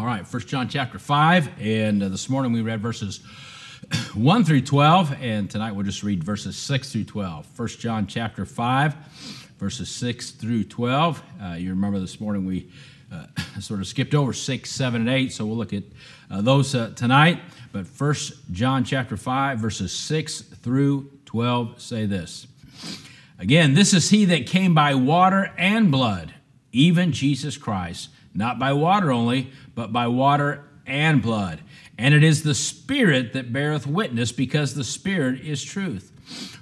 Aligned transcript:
All 0.00 0.06
right, 0.06 0.26
First 0.26 0.48
John 0.48 0.66
chapter 0.66 0.98
5, 0.98 1.60
and 1.60 2.02
uh, 2.02 2.08
this 2.08 2.30
morning 2.30 2.52
we 2.52 2.62
read 2.62 2.80
verses 2.80 3.18
1 4.14 4.44
through 4.46 4.62
12, 4.62 5.14
and 5.20 5.50
tonight 5.50 5.72
we'll 5.72 5.84
just 5.84 6.02
read 6.02 6.24
verses 6.24 6.56
6 6.56 6.90
through 6.90 7.04
12. 7.04 7.44
First 7.44 7.80
John 7.80 8.06
chapter 8.06 8.46
5, 8.46 8.94
verses 9.58 9.90
6 9.90 10.30
through 10.30 10.64
12. 10.64 11.22
Uh, 11.42 11.48
you 11.52 11.68
remember 11.68 11.98
this 11.98 12.18
morning 12.18 12.46
we 12.46 12.70
uh, 13.12 13.26
sort 13.60 13.80
of 13.80 13.86
skipped 13.86 14.14
over 14.14 14.32
6, 14.32 14.70
7, 14.70 15.02
and 15.02 15.10
8, 15.10 15.34
so 15.34 15.44
we'll 15.44 15.58
look 15.58 15.74
at 15.74 15.82
uh, 16.30 16.40
those 16.40 16.74
uh, 16.74 16.92
tonight. 16.96 17.38
But 17.70 17.86
First 17.86 18.32
John 18.52 18.84
chapter 18.84 19.18
5, 19.18 19.58
verses 19.58 19.92
6 19.92 20.40
through 20.40 21.10
12 21.26 21.78
say 21.78 22.06
this. 22.06 22.46
Again, 23.38 23.74
this 23.74 23.92
is 23.92 24.08
he 24.08 24.24
that 24.24 24.46
came 24.46 24.74
by 24.74 24.94
water 24.94 25.52
and 25.58 25.92
blood, 25.92 26.32
even 26.72 27.12
Jesus 27.12 27.58
Christ, 27.58 28.08
not 28.34 28.58
by 28.58 28.72
water 28.72 29.10
only, 29.10 29.50
but 29.74 29.92
by 29.92 30.06
water 30.06 30.64
and 30.86 31.22
blood. 31.22 31.60
And 31.98 32.14
it 32.14 32.24
is 32.24 32.42
the 32.42 32.54
Spirit 32.54 33.32
that 33.34 33.52
beareth 33.52 33.86
witness, 33.86 34.32
because 34.32 34.74
the 34.74 34.84
Spirit 34.84 35.40
is 35.40 35.62
truth. 35.62 36.12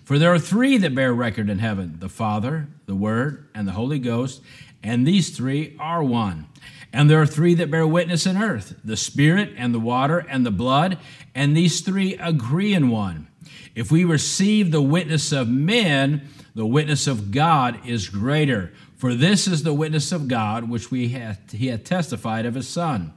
For 0.04 0.18
there 0.18 0.32
are 0.32 0.38
three 0.38 0.78
that 0.78 0.94
bear 0.94 1.12
record 1.12 1.50
in 1.50 1.58
heaven 1.58 1.96
the 2.00 2.08
Father, 2.08 2.68
the 2.86 2.94
Word, 2.94 3.48
and 3.54 3.68
the 3.68 3.72
Holy 3.72 3.98
Ghost, 3.98 4.40
and 4.82 5.06
these 5.06 5.36
three 5.36 5.76
are 5.78 6.02
one. 6.02 6.46
And 6.92 7.10
there 7.10 7.20
are 7.20 7.26
three 7.26 7.54
that 7.54 7.70
bear 7.70 7.86
witness 7.86 8.26
in 8.26 8.36
earth 8.36 8.74
the 8.82 8.96
Spirit, 8.96 9.52
and 9.56 9.74
the 9.74 9.80
water, 9.80 10.18
and 10.18 10.46
the 10.46 10.50
blood, 10.50 10.98
and 11.34 11.56
these 11.56 11.82
three 11.82 12.14
agree 12.14 12.74
in 12.74 12.88
one. 12.88 13.28
If 13.74 13.92
we 13.92 14.04
receive 14.04 14.70
the 14.70 14.82
witness 14.82 15.30
of 15.30 15.48
men, 15.48 16.28
the 16.54 16.66
witness 16.66 17.06
of 17.06 17.30
God 17.30 17.78
is 17.86 18.08
greater. 18.08 18.72
For 18.98 19.14
this 19.14 19.46
is 19.46 19.62
the 19.62 19.72
witness 19.72 20.12
of 20.12 20.28
God 20.28 20.68
which 20.68 20.90
we 20.90 21.08
he 21.08 21.68
hath 21.68 21.84
testified 21.84 22.44
of 22.44 22.54
his 22.54 22.68
Son. 22.68 23.14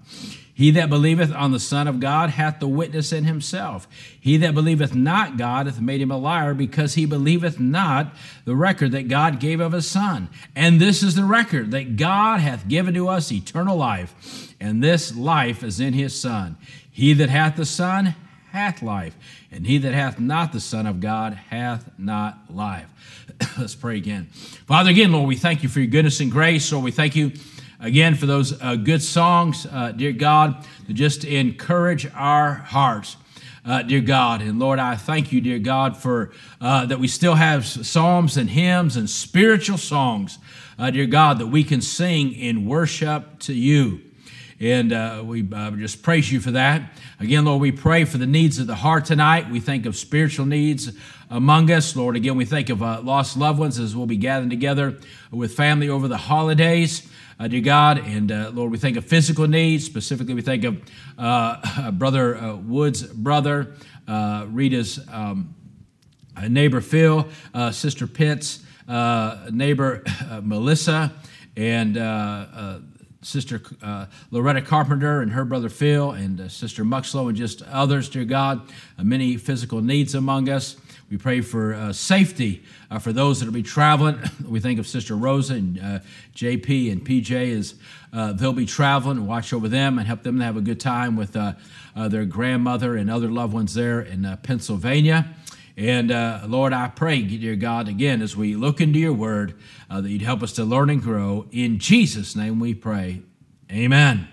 He 0.54 0.70
that 0.72 0.92
believeth 0.92 1.34
on 1.34 1.52
the 1.52 1.60
Son 1.60 1.88
of 1.88 2.00
God 2.00 2.30
hath 2.30 2.60
the 2.60 2.68
witness 2.68 3.12
in 3.12 3.24
himself. 3.24 3.88
He 4.20 4.38
that 4.38 4.54
believeth 4.54 4.94
not 4.94 5.38
God 5.38 5.66
hath 5.66 5.82
made 5.82 6.02
him 6.02 6.12
a 6.12 6.18
liar, 6.18 6.54
because 6.54 6.94
he 6.94 7.08
believeth 7.08 7.60
not 7.60 8.14
the 8.46 8.56
record 8.56 8.92
that 8.92 9.08
God 9.08 9.40
gave 9.40 9.60
of 9.60 9.72
his 9.72 9.90
Son. 9.90 10.30
And 10.56 10.80
this 10.80 11.02
is 11.02 11.16
the 11.16 11.26
record 11.26 11.72
that 11.72 11.96
God 11.96 12.42
hath 12.42 12.68
given 12.68 12.94
to 12.94 13.08
us 13.08 13.32
eternal 13.32 13.76
life, 13.76 14.54
and 14.60 14.84
this 14.84 15.16
life 15.16 15.64
is 15.64 15.80
in 15.80 15.94
his 15.94 16.20
Son. 16.20 16.58
He 16.92 17.14
that 17.14 17.30
hath 17.30 17.56
the 17.56 17.66
Son 17.66 18.14
hath 18.52 18.82
life, 18.82 19.16
and 19.50 19.66
he 19.66 19.78
that 19.78 19.94
hath 19.94 20.20
not 20.20 20.52
the 20.52 20.60
Son 20.60 20.86
of 20.86 21.00
God 21.00 21.34
hath 21.34 21.90
not 21.98 22.54
life. 22.54 22.88
Let's 23.58 23.76
pray 23.76 23.96
again. 23.96 24.26
Father, 24.68 24.90
again, 24.90 25.14
Lord, 25.14 25.28
we 25.28 25.38
thank 25.38 25.64
you 25.64 25.70
for 25.70 25.80
your 25.80 25.88
goodness 25.88 26.20
and 26.20 26.30
grace. 26.30 26.70
Lord, 26.72 26.84
we 26.84 26.92
thank 26.92 27.16
you 27.16 27.32
again 27.80 28.16
for 28.16 28.26
those 28.26 28.62
uh, 28.62 28.76
good 28.76 29.02
songs, 29.02 29.66
uh, 29.72 29.94
dear 29.94 30.12
God, 30.12 30.66
to 30.88 30.94
just 30.94 31.24
encourage 31.24 32.06
our 32.14 32.56
hearts. 32.56 33.16
Uh, 33.64 33.84
dear 33.84 34.02
God. 34.02 34.42
And 34.42 34.58
Lord, 34.58 34.80
I 34.80 34.96
thank 34.96 35.32
you, 35.32 35.40
dear 35.40 35.60
God, 35.60 35.96
for 35.96 36.32
uh, 36.60 36.88
that 36.88 37.00
we 37.00 37.08
still 37.08 37.36
have 37.36 37.64
psalms 37.64 38.36
and 38.36 38.50
hymns 38.50 38.98
and 38.98 39.08
spiritual 39.08 39.78
songs, 39.78 40.40
uh, 40.80 40.90
dear 40.90 41.06
God, 41.06 41.38
that 41.38 41.46
we 41.46 41.64
can 41.64 41.80
sing 41.80 42.34
in 42.34 42.66
worship 42.66 43.38
to 43.42 43.54
you. 43.54 44.02
And 44.62 44.94
uh, 44.94 45.24
we 45.26 45.44
uh, 45.52 45.72
just 45.72 46.04
praise 46.04 46.32
you 46.32 46.40
for 46.40 46.52
that. 46.52 46.92
Again, 47.20 47.46
Lord, 47.46 47.60
we 47.60 47.72
pray 47.72 48.06
for 48.06 48.20
the 48.20 48.28
needs 48.28 48.60
of 48.60 48.68
the 48.68 48.76
heart 48.76 49.06
tonight. 49.06 49.50
We 49.50 49.60
think 49.60 49.88
of 49.88 49.96
spiritual 49.96 50.46
needs 50.46 50.92
among 51.32 51.72
us. 51.72 51.96
Lord, 51.96 52.16
again, 52.16 52.38
we 52.38 52.46
think 52.46 52.70
of 52.70 52.84
uh, 52.84 53.02
lost 53.02 53.36
loved 53.36 53.58
ones 53.58 53.80
as 53.80 53.96
we'll 53.96 54.06
be 54.06 54.18
gathering 54.18 54.52
together 54.52 55.00
with 55.32 55.56
family 55.56 55.90
over 55.90 56.08
the 56.08 56.18
holidays. 56.18 57.10
Uh, 57.40 57.48
dear 57.48 57.62
God, 57.62 58.06
and 58.06 58.32
uh, 58.32 58.52
Lord, 58.54 58.70
we 58.70 58.78
think 58.78 58.98
of 58.98 59.06
physical 59.06 59.48
needs. 59.48 59.84
Specifically, 59.84 60.36
we 60.36 60.44
think 60.44 60.64
of 60.64 60.80
uh, 61.18 61.90
Brother 61.94 62.56
Wood's 62.58 63.02
brother, 63.02 63.74
Rita's 64.08 65.00
um, 65.12 65.56
neighbor 66.48 66.82
Phil, 66.82 67.28
Sister 67.72 68.06
Pitts, 68.06 68.60
neighbor 68.88 70.04
Melissa, 70.44 71.14
and 71.58 71.98
Sister 73.22 73.62
uh, 73.84 74.08
Loretta 74.32 74.62
Carpenter 74.62 75.22
and 75.22 75.32
her 75.32 75.46
brother 75.46 75.70
Phil, 75.70 76.12
and 76.12 76.42
uh, 76.42 76.50
Sister 76.50 76.84
Muxlow, 76.84 77.28
and 77.28 77.38
just 77.38 77.62
others, 77.64 78.10
dear 78.10 78.26
God. 78.26 78.62
Uh, 78.98 79.04
many 79.04 79.38
physical 79.38 79.82
needs 79.82 80.16
among 80.16 80.50
us. 80.50 80.76
We 81.10 81.18
pray 81.18 81.42
for 81.42 81.74
uh, 81.74 81.94
safety 81.94 82.64
uh, 82.90 82.98
for 82.98 83.14
those 83.14 83.40
that 83.40 83.46
will 83.46 83.54
be 83.54 83.64
traveling. 83.64 84.18
we 84.48 84.60
think 84.60 84.80
of 84.80 84.88
Sister 84.88 85.16
Rosa 85.16 85.54
and 85.54 85.80
uh, 85.80 86.00
JP 86.36 86.92
and 86.92 87.06
PJ 87.06 87.58
as 87.58 87.76
they'll 88.40 88.54
be 88.54 88.66
traveling. 88.66 89.28
Watch 89.28 89.54
over 89.54 89.68
them 89.68 90.00
and 90.00 90.08
help 90.08 90.24
them 90.24 90.40
to 90.40 90.44
have 90.44 90.58
a 90.58 90.62
good 90.62 90.80
time 90.80 91.16
with 91.16 91.34
their 91.96 92.26
grandmother 92.26 92.96
and 92.96 93.12
other 93.12 93.30
loved 93.30 93.54
ones 93.54 93.74
there 93.74 94.02
in 94.02 94.38
Pennsylvania. 94.42 95.36
And 95.82 96.12
uh, 96.12 96.42
Lord, 96.46 96.74
I 96.74 96.90
pray, 96.90 97.24
dear 97.24 97.56
God, 97.56 97.88
again, 97.88 98.22
as 98.22 98.38
we 98.38 98.56
look 98.56 98.82
into 98.82 99.00
your 99.00 99.14
word, 99.14 99.56
uh, 99.90 100.00
that 100.00 100.08
you'd 100.08 100.22
help 100.22 100.44
us 100.44 100.54
to 100.54 100.64
learn 100.64 100.92
and 100.92 101.02
grow. 101.02 101.48
In 101.52 101.80
Jesus' 101.80 102.36
name 102.36 102.60
we 102.60 102.76
pray. 102.76 103.24
Amen. 103.72 104.28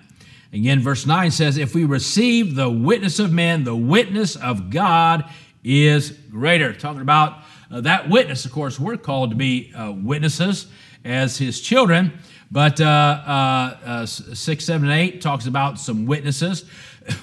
Again, 0.53 0.81
verse 0.81 1.07
9 1.07 1.31
says, 1.31 1.57
If 1.57 1.75
we 1.75 1.87
receive 1.87 2.55
the 2.55 2.69
witness 2.69 3.19
of 3.19 3.33
men, 3.33 3.65
the 3.65 3.75
witness 3.75 4.37
of 4.37 4.69
God 4.69 5.25
is 5.65 6.11
greater. 6.11 6.75
Talking 6.75 7.01
about 7.01 7.39
uh, 7.71 7.81
that 7.81 8.11
witness, 8.11 8.45
of 8.45 8.53
course, 8.53 8.79
we're 8.79 8.99
called 8.99 9.31
to 9.31 9.37
be 9.37 9.73
uh, 9.73 9.93
witnesses 9.93 10.67
as 11.03 11.39
his 11.39 11.63
children. 11.63 12.19
But 12.51 12.79
uh, 12.79 12.85
uh, 12.85 13.77
uh, 13.87 14.07
6, 14.07 14.65
7, 14.67 14.87
and 14.87 15.01
8 15.01 15.23
talks 15.23 15.47
about 15.47 15.79
some 15.79 16.05
witnesses. 16.05 16.67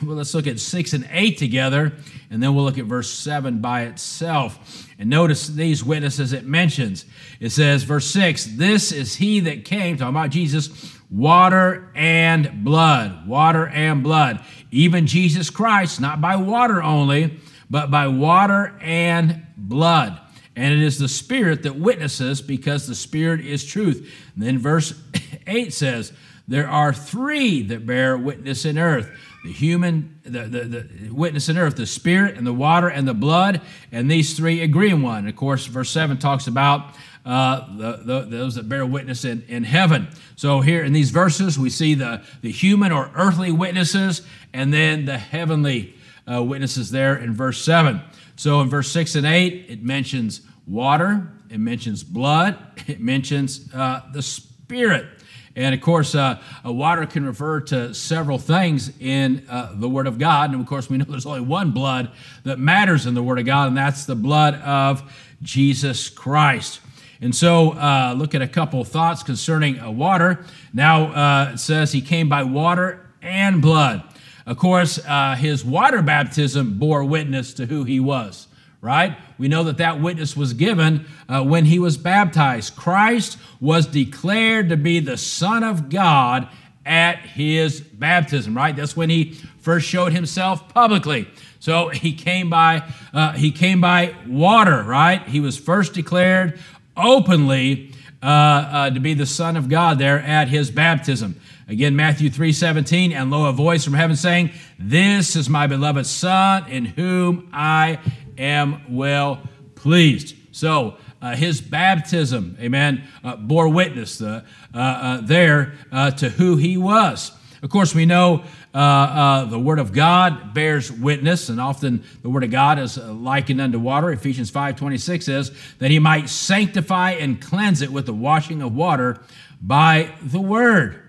Well, 0.04 0.16
let's 0.16 0.34
look 0.34 0.48
at 0.48 0.60
6 0.60 0.94
and 0.94 1.08
8 1.12 1.38
together, 1.38 1.94
and 2.30 2.42
then 2.42 2.56
we'll 2.56 2.66
look 2.66 2.78
at 2.78 2.86
verse 2.86 3.12
7 3.12 3.60
by 3.60 3.84
itself. 3.84 4.88
And 4.98 5.10
notice 5.10 5.48
these 5.48 5.84
witnesses 5.84 6.34
it 6.34 6.46
mentions. 6.46 7.06
It 7.40 7.52
says, 7.52 7.84
verse 7.84 8.06
6 8.08 8.46
This 8.58 8.92
is 8.92 9.16
he 9.16 9.42
that 9.42 9.66
came, 9.66 9.98
talking 9.98 10.16
about 10.16 10.30
Jesus, 10.30 10.96
water 11.10 11.92
and 11.96 12.64
blood. 12.64 13.28
Water 13.28 13.68
and 13.68 14.04
blood. 14.04 14.44
Even 14.72 15.08
Jesus 15.08 15.50
Christ, 15.50 16.02
not 16.02 16.22
by 16.22 16.36
water 16.36 16.82
only, 16.82 17.40
but 17.70 17.92
by 17.92 18.08
water 18.08 18.78
and 18.82 19.46
blood. 19.58 20.20
And 20.56 20.74
it 20.74 20.82
is 20.82 21.00
the 21.00 21.10
Spirit 21.10 21.64
that 21.64 21.76
witnesses 21.76 22.42
because 22.42 22.88
the 22.88 22.96
Spirit 22.96 23.42
is 23.42 23.66
truth. 23.66 24.12
And 24.36 24.44
then 24.44 24.58
verse 24.58 24.94
8 25.48 25.74
says, 25.74 26.14
There 26.48 26.70
are 26.70 26.94
three 26.94 27.62
that 27.64 27.86
bear 27.86 28.18
witness 28.18 28.66
in 28.66 28.78
earth 28.78 29.12
the 29.46 29.52
human, 29.52 30.20
the, 30.24 30.42
the, 30.42 30.60
the 30.64 31.10
witness 31.12 31.50
in 31.50 31.58
earth, 31.58 31.76
the 31.76 31.86
spirit 31.86 32.36
and 32.36 32.48
the 32.48 32.54
water 32.54 32.88
and 32.88 33.08
the 33.08 33.14
blood, 33.14 33.62
and 33.92 34.10
these 34.10 34.36
three 34.36 34.62
agree 34.62 34.90
in 34.90 35.04
one. 35.04 35.20
And 35.20 35.30
of 35.30 35.36
course, 35.36 35.68
verse 35.68 35.92
7 35.92 36.18
talks 36.18 36.48
about 36.48 36.96
uh, 37.26 37.78
the, 37.78 37.98
the, 38.04 38.22
those 38.22 38.56
that 38.56 38.68
bear 38.68 38.86
witness 38.88 39.24
in, 39.24 39.44
in 39.48 39.64
heaven. 39.64 40.08
So 40.36 40.62
here 40.62 40.84
in 40.84 40.94
these 40.94 41.12
verses, 41.12 41.60
we 41.60 41.70
see 41.70 41.94
the, 41.94 42.24
the 42.42 42.52
human 42.52 42.92
or 42.92 43.12
earthly 43.16 43.52
witnesses 43.52 44.24
and 44.52 44.74
then 44.74 45.06
the 45.06 45.18
heavenly 45.20 45.94
uh, 46.32 46.42
witnesses 46.42 46.90
there 46.90 47.16
in 47.16 47.34
verse 47.34 47.64
7. 47.64 48.02
So 48.36 48.62
in 48.62 48.70
verse 48.70 48.92
6 48.92 49.14
and 49.14 49.28
8, 49.28 49.68
it 49.70 49.84
mentions 49.84 50.42
water, 50.66 51.32
it 51.52 51.60
mentions 51.60 52.04
blood, 52.04 52.58
it 52.88 53.00
mentions 53.00 53.72
uh, 53.76 54.02
the 54.12 54.24
spirit. 54.24 55.06
And 55.56 55.74
of 55.74 55.82
course, 55.82 56.16
uh, 56.16 56.40
water 56.66 57.06
can 57.06 57.26
refer 57.26 57.62
to 57.62 57.94
several 57.94 58.38
things 58.38 58.92
in 59.00 59.46
uh, 59.50 59.74
the 59.76 59.88
Word 59.88 60.06
of 60.06 60.18
God. 60.18 60.52
And 60.52 60.60
of 60.60 60.68
course, 60.68 60.90
we 60.90 60.98
know 60.98 61.06
there's 61.08 61.26
only 61.26 61.42
one 61.42 61.72
blood 61.72 62.12
that 62.44 62.60
matters 62.60 63.06
in 63.06 63.14
the 63.14 63.24
Word 63.24 63.40
of 63.40 63.46
God, 63.46 63.70
and 63.70 63.78
that's 63.78 64.06
the 64.06 64.16
blood 64.16 64.56
of 64.56 65.04
Jesus 65.42 66.10
Christ. 66.10 66.82
And 67.22 67.34
so, 67.34 67.72
uh, 67.72 68.14
look 68.18 68.36
at 68.36 68.42
a 68.42 68.48
couple 68.48 68.84
thoughts 68.84 69.24
concerning 69.24 69.80
uh, 69.80 69.90
water. 69.90 70.46
Now, 70.74 71.14
uh, 71.14 71.52
it 71.54 71.60
says 71.60 71.94
he 71.94 72.02
came 72.02 72.28
by 72.28 72.44
water 72.44 73.10
and 73.22 73.62
blood. 73.62 74.04
Of 74.46 74.58
course, 74.58 75.00
uh, 75.08 75.36
his 75.36 75.64
water 75.64 76.02
baptism 76.02 76.78
bore 76.78 77.04
witness 77.06 77.54
to 77.56 77.66
who 77.66 77.86
he 77.86 78.00
was 78.00 78.48
right? 78.86 79.18
We 79.40 79.48
know 79.48 79.64
that 79.64 79.78
that 79.78 80.00
witness 80.00 80.38
was 80.38 80.54
given 80.54 81.08
uh, 81.28 81.44
when 81.44 81.66
he 81.66 81.80
was 81.80 81.98
baptized. 81.98 82.76
Christ 82.76 83.38
was 83.60 83.88
declared 83.88 84.70
to 84.70 84.78
be 84.78 85.00
the 85.00 85.18
Son 85.18 85.64
of 85.64 85.90
God 85.90 86.48
at 86.86 87.18
his 87.18 87.82
baptism, 87.82 88.56
right? 88.56 88.76
That's 88.76 88.96
when 88.96 89.10
he 89.10 89.34
first 89.60 89.88
showed 89.88 90.14
himself 90.14 90.70
publicly. 90.70 91.28
So 91.60 91.90
he 91.90 92.14
came 92.14 92.50
by 92.52 92.84
uh, 93.12 93.32
he 93.32 93.52
came 93.52 93.82
by 93.82 94.14
water, 94.28 94.84
right? 94.84 95.28
He 95.28 95.40
was 95.40 95.58
first 95.58 95.94
declared 95.94 96.60
openly 96.96 97.92
uh, 98.22 98.26
uh 98.26 98.90
to 98.92 99.00
be 99.00 99.16
the 99.16 99.26
Son 99.26 99.58
of 99.58 99.68
God 99.68 99.98
there 99.98 100.20
at 100.20 100.48
his 100.48 100.70
baptism. 100.70 101.40
Again, 101.68 101.96
Matthew 101.96 102.30
3 102.30 102.52
17, 102.52 103.12
and 103.12 103.32
lo, 103.32 103.46
a 103.46 103.52
voice 103.52 103.84
from 103.84 103.94
heaven 103.94 104.16
saying, 104.16 104.52
This 104.78 105.36
is 105.36 105.50
my 105.50 105.66
beloved 105.66 106.06
Son, 106.06 106.70
in 106.70 106.86
whom 106.86 107.50
I 107.52 108.00
am 108.38 108.96
well 108.96 109.42
pleased. 109.74 110.36
So, 110.52 110.98
uh, 111.22 111.36
his 111.36 111.62
baptism, 111.62 112.56
amen, 112.60 113.04
uh, 113.24 113.38
bore 113.38 113.68
witness 113.68 114.22
uh, 114.22 114.44
uh, 114.74 114.78
uh 114.78 115.22
there 115.22 115.74
uh, 115.92 116.12
to 116.12 116.30
who 116.30 116.58
he 116.58 116.78
was. 116.78 117.32
Of 117.64 117.72
course, 117.72 117.96
we 117.96 118.06
know 118.06 118.44
uh, 118.76 118.78
uh, 118.78 119.46
the 119.46 119.58
Word 119.58 119.80
of 119.80 119.92
God 119.92 120.54
bears 120.54 120.92
witness, 120.92 121.50
and 121.50 121.60
often 121.60 122.04
the 122.22 122.30
Word 122.30 122.44
of 122.44 122.52
God 122.52 122.78
is 122.78 122.96
likened 122.98 123.60
unto 123.60 123.80
water. 123.80 124.12
Ephesians 124.12 124.52
5.26 124.52 125.24
says 125.24 125.52
that 125.80 125.90
he 125.90 125.98
might 125.98 126.30
sanctify 126.30 127.14
and 127.14 127.42
cleanse 127.42 127.82
it 127.82 127.92
with 127.92 128.06
the 128.06 128.14
washing 128.14 128.62
of 128.62 128.76
water 128.76 129.20
by 129.64 130.14
the 130.22 130.40
Word. 130.40 131.05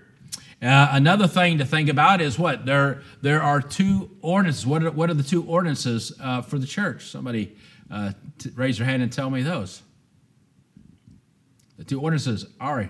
Uh, 0.59 0.89
another 0.91 1.27
thing 1.27 1.59
to 1.59 1.65
think 1.65 1.87
about 1.87 2.19
is 2.19 2.39
what? 2.39 2.65
There, 2.65 3.03
there 3.21 3.43
are 3.43 3.61
two 3.61 4.09
ordinances. 4.21 4.65
What 4.65 4.83
are, 4.83 4.91
what 4.91 5.09
are 5.09 5.13
the 5.13 5.23
two 5.23 5.43
ordinances 5.43 6.13
uh, 6.19 6.41
for 6.41 6.57
the 6.57 6.65
church? 6.65 7.11
Somebody 7.11 7.55
uh, 7.91 8.13
t- 8.39 8.49
raise 8.55 8.79
your 8.79 8.87
hand 8.87 9.03
and 9.03 9.13
tell 9.13 9.29
me 9.29 9.43
those. 9.43 9.83
The 11.77 11.83
two 11.83 12.01
ordinances, 12.01 12.47
Ari. 12.59 12.89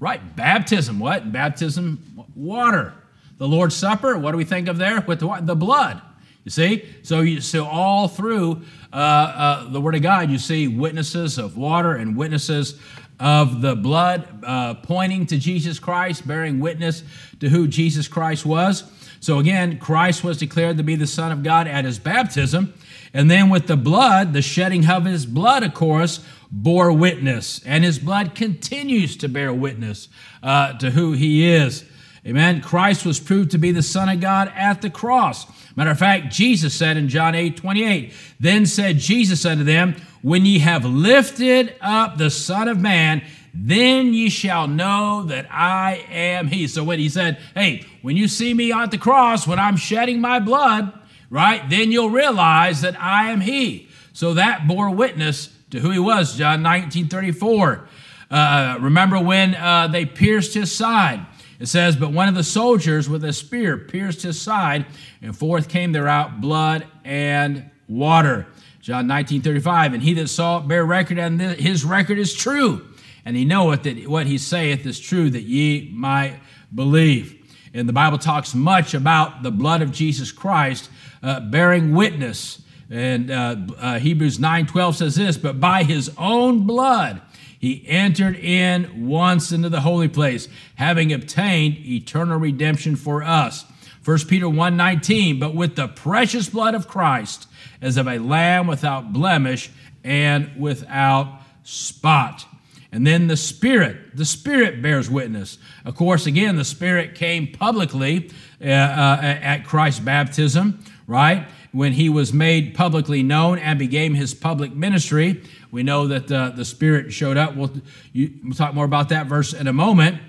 Right, 0.00 0.34
baptism. 0.34 0.98
What? 0.98 1.30
Baptism, 1.30 2.24
water. 2.34 2.92
The 3.38 3.46
Lord's 3.46 3.76
Supper, 3.76 4.18
what 4.18 4.32
do 4.32 4.36
we 4.36 4.44
think 4.44 4.66
of 4.66 4.78
there? 4.78 5.02
With 5.02 5.20
the, 5.20 5.40
the 5.40 5.54
blood. 5.54 6.02
You 6.42 6.50
see? 6.50 6.84
So, 7.02 7.20
you, 7.20 7.40
so 7.40 7.66
all 7.66 8.08
through 8.08 8.62
uh, 8.92 8.96
uh, 8.96 9.70
the 9.70 9.80
Word 9.80 9.94
of 9.94 10.02
God, 10.02 10.30
you 10.30 10.38
see 10.38 10.68
witnesses 10.68 11.38
of 11.38 11.56
water 11.56 11.94
and 11.94 12.16
witnesses 12.16 12.80
of 13.18 13.62
the 13.62 13.74
blood 13.74 14.44
uh, 14.44 14.74
pointing 14.74 15.26
to 15.26 15.38
Jesus 15.38 15.78
Christ, 15.78 16.26
bearing 16.26 16.60
witness 16.60 17.02
to 17.40 17.48
who 17.48 17.66
Jesus 17.66 18.08
Christ 18.08 18.44
was. 18.44 18.84
So 19.20 19.38
again, 19.38 19.78
Christ 19.78 20.22
was 20.22 20.38
declared 20.38 20.76
to 20.76 20.82
be 20.82 20.94
the 20.94 21.06
Son 21.06 21.32
of 21.32 21.42
God 21.42 21.66
at 21.66 21.84
his 21.84 21.98
baptism. 21.98 22.74
And 23.14 23.30
then 23.30 23.48
with 23.48 23.66
the 23.66 23.76
blood, 23.76 24.32
the 24.32 24.42
shedding 24.42 24.88
of 24.88 25.04
his 25.04 25.24
blood, 25.24 25.62
of 25.62 25.72
course, 25.72 26.20
bore 26.50 26.92
witness. 26.92 27.60
And 27.64 27.82
his 27.82 27.98
blood 27.98 28.34
continues 28.34 29.16
to 29.18 29.28
bear 29.28 29.52
witness 29.52 30.08
uh, 30.42 30.74
to 30.78 30.90
who 30.90 31.12
he 31.12 31.46
is. 31.46 31.84
Amen. 32.26 32.60
Christ 32.60 33.06
was 33.06 33.20
proved 33.20 33.52
to 33.52 33.58
be 33.58 33.70
the 33.70 33.82
Son 33.82 34.08
of 34.08 34.20
God 34.20 34.52
at 34.54 34.82
the 34.82 34.90
cross. 34.90 35.46
Matter 35.76 35.92
of 35.92 35.98
fact, 35.98 36.32
Jesus 36.32 36.74
said 36.74 36.96
in 36.96 37.08
John 37.08 37.34
8 37.34 37.56
28, 37.56 38.12
Then 38.40 38.66
said 38.66 38.98
Jesus 38.98 39.46
unto 39.46 39.62
them, 39.62 39.94
When 40.22 40.44
ye 40.46 40.58
have 40.60 40.84
lifted 40.84 41.74
up 41.80 42.18
the 42.18 42.30
Son 42.30 42.68
of 42.68 42.80
Man, 42.80 43.22
then 43.54 44.12
ye 44.12 44.28
shall 44.28 44.68
know 44.68 45.24
that 45.24 45.46
I 45.50 46.06
am 46.10 46.48
He. 46.48 46.66
So 46.66 46.84
when 46.84 46.98
He 46.98 47.08
said, 47.08 47.38
Hey, 47.54 47.84
when 48.02 48.16
you 48.16 48.28
see 48.28 48.52
me 48.54 48.72
on 48.72 48.90
the 48.90 48.98
cross, 48.98 49.46
when 49.46 49.58
I'm 49.58 49.76
shedding 49.76 50.20
my 50.20 50.40
blood, 50.40 50.92
right, 51.30 51.68
then 51.68 51.92
you'll 51.92 52.10
realize 52.10 52.82
that 52.82 53.00
I 53.00 53.30
am 53.30 53.40
He. 53.40 53.88
So 54.12 54.34
that 54.34 54.66
bore 54.66 54.90
witness 54.90 55.50
to 55.70 55.80
who 55.80 55.90
He 55.90 55.98
was, 55.98 56.36
John 56.36 56.62
19 56.62 57.08
34. 57.08 57.88
Uh, 58.28 58.78
remember 58.80 59.20
when 59.20 59.54
uh, 59.54 59.88
they 59.88 60.04
pierced 60.04 60.54
His 60.54 60.72
side? 60.72 61.24
It 61.58 61.66
says, 61.66 61.96
But 61.96 62.12
one 62.12 62.28
of 62.28 62.34
the 62.34 62.44
soldiers 62.44 63.08
with 63.08 63.24
a 63.24 63.32
spear 63.32 63.78
pierced 63.78 64.22
his 64.22 64.40
side, 64.40 64.86
and 65.22 65.36
forth 65.36 65.68
came 65.68 65.92
there 65.92 66.08
out 66.08 66.40
blood 66.40 66.86
and 67.04 67.70
water. 67.88 68.46
John 68.86 69.08
19 69.08 69.42
35. 69.42 69.94
And 69.94 70.02
he 70.04 70.14
that 70.14 70.28
saw 70.28 70.60
it 70.60 70.68
bear 70.68 70.86
record, 70.86 71.18
and 71.18 71.40
his 71.40 71.84
record 71.84 72.18
is 72.18 72.32
true. 72.32 72.86
And 73.24 73.36
he 73.36 73.44
knoweth 73.44 73.82
that 73.82 74.06
what 74.06 74.28
he 74.28 74.38
saith 74.38 74.86
is 74.86 75.00
true, 75.00 75.28
that 75.30 75.42
ye 75.42 75.90
might 75.92 76.38
believe. 76.72 77.34
And 77.74 77.88
the 77.88 77.92
Bible 77.92 78.16
talks 78.16 78.54
much 78.54 78.94
about 78.94 79.42
the 79.42 79.50
blood 79.50 79.82
of 79.82 79.90
Jesus 79.90 80.30
Christ 80.30 80.88
uh, 81.20 81.40
bearing 81.40 81.94
witness. 81.94 82.62
And 82.88 83.28
uh, 83.28 83.56
uh, 83.76 83.98
Hebrews 83.98 84.38
9 84.38 84.66
12 84.66 84.94
says 84.94 85.16
this, 85.16 85.36
But 85.36 85.58
by 85.58 85.82
his 85.82 86.12
own 86.16 86.64
blood, 86.64 87.20
he 87.58 87.84
entered 87.88 88.36
in 88.36 89.08
once 89.08 89.50
into 89.50 89.68
the 89.68 89.80
holy 89.80 90.06
place, 90.06 90.46
having 90.76 91.12
obtained 91.12 91.76
eternal 91.78 92.38
redemption 92.38 92.94
for 92.94 93.24
us. 93.24 93.64
1 94.06 94.28
Peter 94.28 94.48
1:19, 94.48 95.40
but 95.40 95.52
with 95.52 95.74
the 95.74 95.88
precious 95.88 96.48
blood 96.48 96.76
of 96.76 96.86
Christ, 96.86 97.48
as 97.82 97.96
of 97.96 98.06
a 98.06 98.18
lamb 98.18 98.68
without 98.68 99.12
blemish 99.12 99.68
and 100.04 100.48
without 100.56 101.42
spot. 101.64 102.46
And 102.92 103.04
then 103.04 103.26
the 103.26 103.36
Spirit, 103.36 104.16
the 104.16 104.24
Spirit 104.24 104.80
bears 104.80 105.10
witness. 105.10 105.58
Of 105.84 105.96
course, 105.96 106.24
again, 106.24 106.54
the 106.54 106.64
Spirit 106.64 107.16
came 107.16 107.48
publicly 107.48 108.30
uh, 108.62 108.68
uh, 108.68 109.18
at 109.22 109.64
Christ's 109.64 109.98
baptism, 109.98 110.84
right? 111.08 111.48
When 111.72 111.92
he 111.92 112.08
was 112.08 112.32
made 112.32 112.76
publicly 112.76 113.24
known 113.24 113.58
and 113.58 113.76
began 113.76 114.14
his 114.14 114.34
public 114.34 114.72
ministry. 114.72 115.42
We 115.72 115.82
know 115.82 116.06
that 116.06 116.30
uh, 116.30 116.50
the 116.50 116.64
Spirit 116.64 117.12
showed 117.12 117.36
up. 117.36 117.56
We'll, 117.56 117.72
you, 118.12 118.34
we'll, 118.44 118.54
talk 118.54 118.72
more 118.72 118.84
about 118.84 119.08
that 119.08 119.26
verse 119.26 119.52
in 119.52 119.66
a 119.66 119.72
moment. 119.72 120.20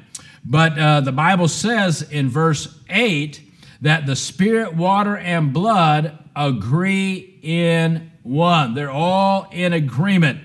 But 0.44 0.80
uh, 0.80 1.02
the 1.02 1.12
Bible 1.12 1.48
says 1.48 2.02
in 2.02 2.28
verse 2.28 2.76
8 2.90 3.44
that 3.82 4.06
the 4.06 4.16
Spirit, 4.16 4.76
water, 4.76 5.18
and 5.18 5.54
blood 5.54 6.18
agree 6.36 7.40
in 7.42 8.12
one. 8.24 8.74
They're 8.74 8.92
all 8.92 9.48
in 9.52 9.74
agreement 9.74 10.40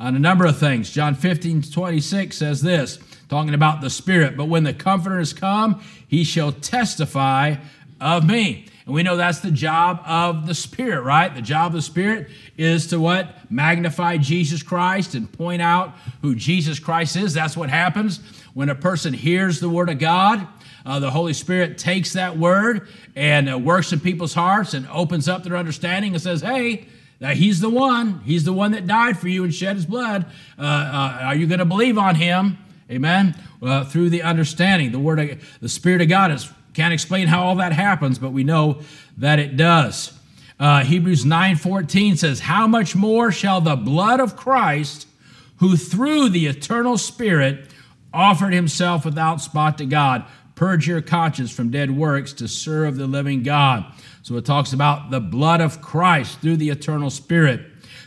on 0.00 0.14
a 0.14 0.18
number 0.18 0.46
of 0.46 0.58
things. 0.58 0.90
John 0.90 1.14
15, 1.14 1.62
26 1.62 2.36
says 2.36 2.62
this, 2.62 2.98
talking 3.28 3.54
about 3.54 3.80
the 3.80 3.90
Spirit. 3.90 4.36
But 4.36 4.46
when 4.46 4.64
the 4.64 4.74
Comforter 4.74 5.20
is 5.20 5.32
come, 5.32 5.82
he 6.06 6.24
shall 6.24 6.52
testify 6.52 7.56
of 8.00 8.26
me. 8.26 8.66
And 8.86 8.94
we 8.94 9.02
know 9.02 9.16
that's 9.16 9.40
the 9.40 9.50
job 9.50 10.00
of 10.06 10.46
the 10.46 10.54
Spirit, 10.54 11.02
right? 11.02 11.34
The 11.34 11.42
job 11.42 11.66
of 11.66 11.72
the 11.74 11.82
Spirit 11.82 12.28
is 12.56 12.86
to 12.86 12.98
what? 12.98 13.34
Magnify 13.50 14.16
Jesus 14.16 14.62
Christ 14.62 15.14
and 15.14 15.30
point 15.30 15.60
out 15.60 15.94
who 16.22 16.34
Jesus 16.34 16.78
Christ 16.78 17.16
is. 17.16 17.34
That's 17.34 17.56
what 17.56 17.68
happens 17.68 18.20
when 18.54 18.70
a 18.70 18.74
person 18.74 19.12
hears 19.12 19.60
the 19.60 19.68
Word 19.68 19.90
of 19.90 19.98
God. 19.98 20.46
Uh, 20.88 20.98
the 20.98 21.10
Holy 21.10 21.34
Spirit 21.34 21.76
takes 21.76 22.14
that 22.14 22.38
word 22.38 22.88
and 23.14 23.50
uh, 23.50 23.58
works 23.58 23.92
in 23.92 24.00
people's 24.00 24.32
hearts 24.32 24.72
and 24.72 24.88
opens 24.88 25.28
up 25.28 25.44
their 25.44 25.54
understanding 25.54 26.14
and 26.14 26.22
says, 26.22 26.40
hey, 26.40 26.86
that 27.18 27.36
he's 27.36 27.60
the 27.60 27.68
one. 27.68 28.20
He's 28.20 28.44
the 28.44 28.54
one 28.54 28.72
that 28.72 28.86
died 28.86 29.18
for 29.18 29.28
you 29.28 29.44
and 29.44 29.52
shed 29.52 29.76
his 29.76 29.84
blood. 29.84 30.24
Uh, 30.58 30.62
uh, 30.62 31.18
are 31.24 31.34
you 31.34 31.46
going 31.46 31.58
to 31.58 31.66
believe 31.66 31.98
on 31.98 32.14
him? 32.14 32.56
Amen. 32.90 33.34
Uh, 33.60 33.84
through 33.84 34.08
the 34.08 34.22
understanding, 34.22 34.90
the 34.90 34.98
word, 34.98 35.20
of, 35.20 35.58
the 35.60 35.68
Spirit 35.68 36.00
of 36.00 36.08
God 36.08 36.30
is 36.30 36.50
can't 36.72 36.94
explain 36.94 37.26
how 37.26 37.42
all 37.42 37.56
that 37.56 37.72
happens, 37.72 38.18
but 38.18 38.30
we 38.30 38.44
know 38.44 38.80
that 39.16 39.38
it 39.40 39.56
does. 39.56 40.16
Uh, 40.60 40.84
Hebrews 40.84 41.24
9:14 41.24 42.16
says, 42.16 42.40
"How 42.40 42.68
much 42.68 42.94
more 42.94 43.32
shall 43.32 43.60
the 43.60 43.74
blood 43.74 44.20
of 44.20 44.36
Christ, 44.36 45.08
who 45.56 45.76
through 45.76 46.28
the 46.28 46.46
eternal 46.46 46.96
Spirit 46.96 47.68
offered 48.14 48.52
himself 48.52 49.04
without 49.04 49.40
spot 49.40 49.76
to 49.78 49.86
God, 49.86 50.24
purge 50.58 50.88
your 50.88 51.00
conscience 51.00 51.50
from 51.50 51.70
dead 51.70 51.90
works 51.90 52.32
to 52.34 52.48
serve 52.48 52.96
the 52.96 53.06
living 53.06 53.42
God?" 53.42 53.84
So 54.22 54.36
it 54.36 54.44
talks 54.44 54.72
about 54.72 55.10
the 55.10 55.20
blood 55.20 55.60
of 55.60 55.80
Christ 55.80 56.40
through 56.40 56.58
the 56.58 56.70
eternal 56.70 57.10
Spirit. 57.10 57.60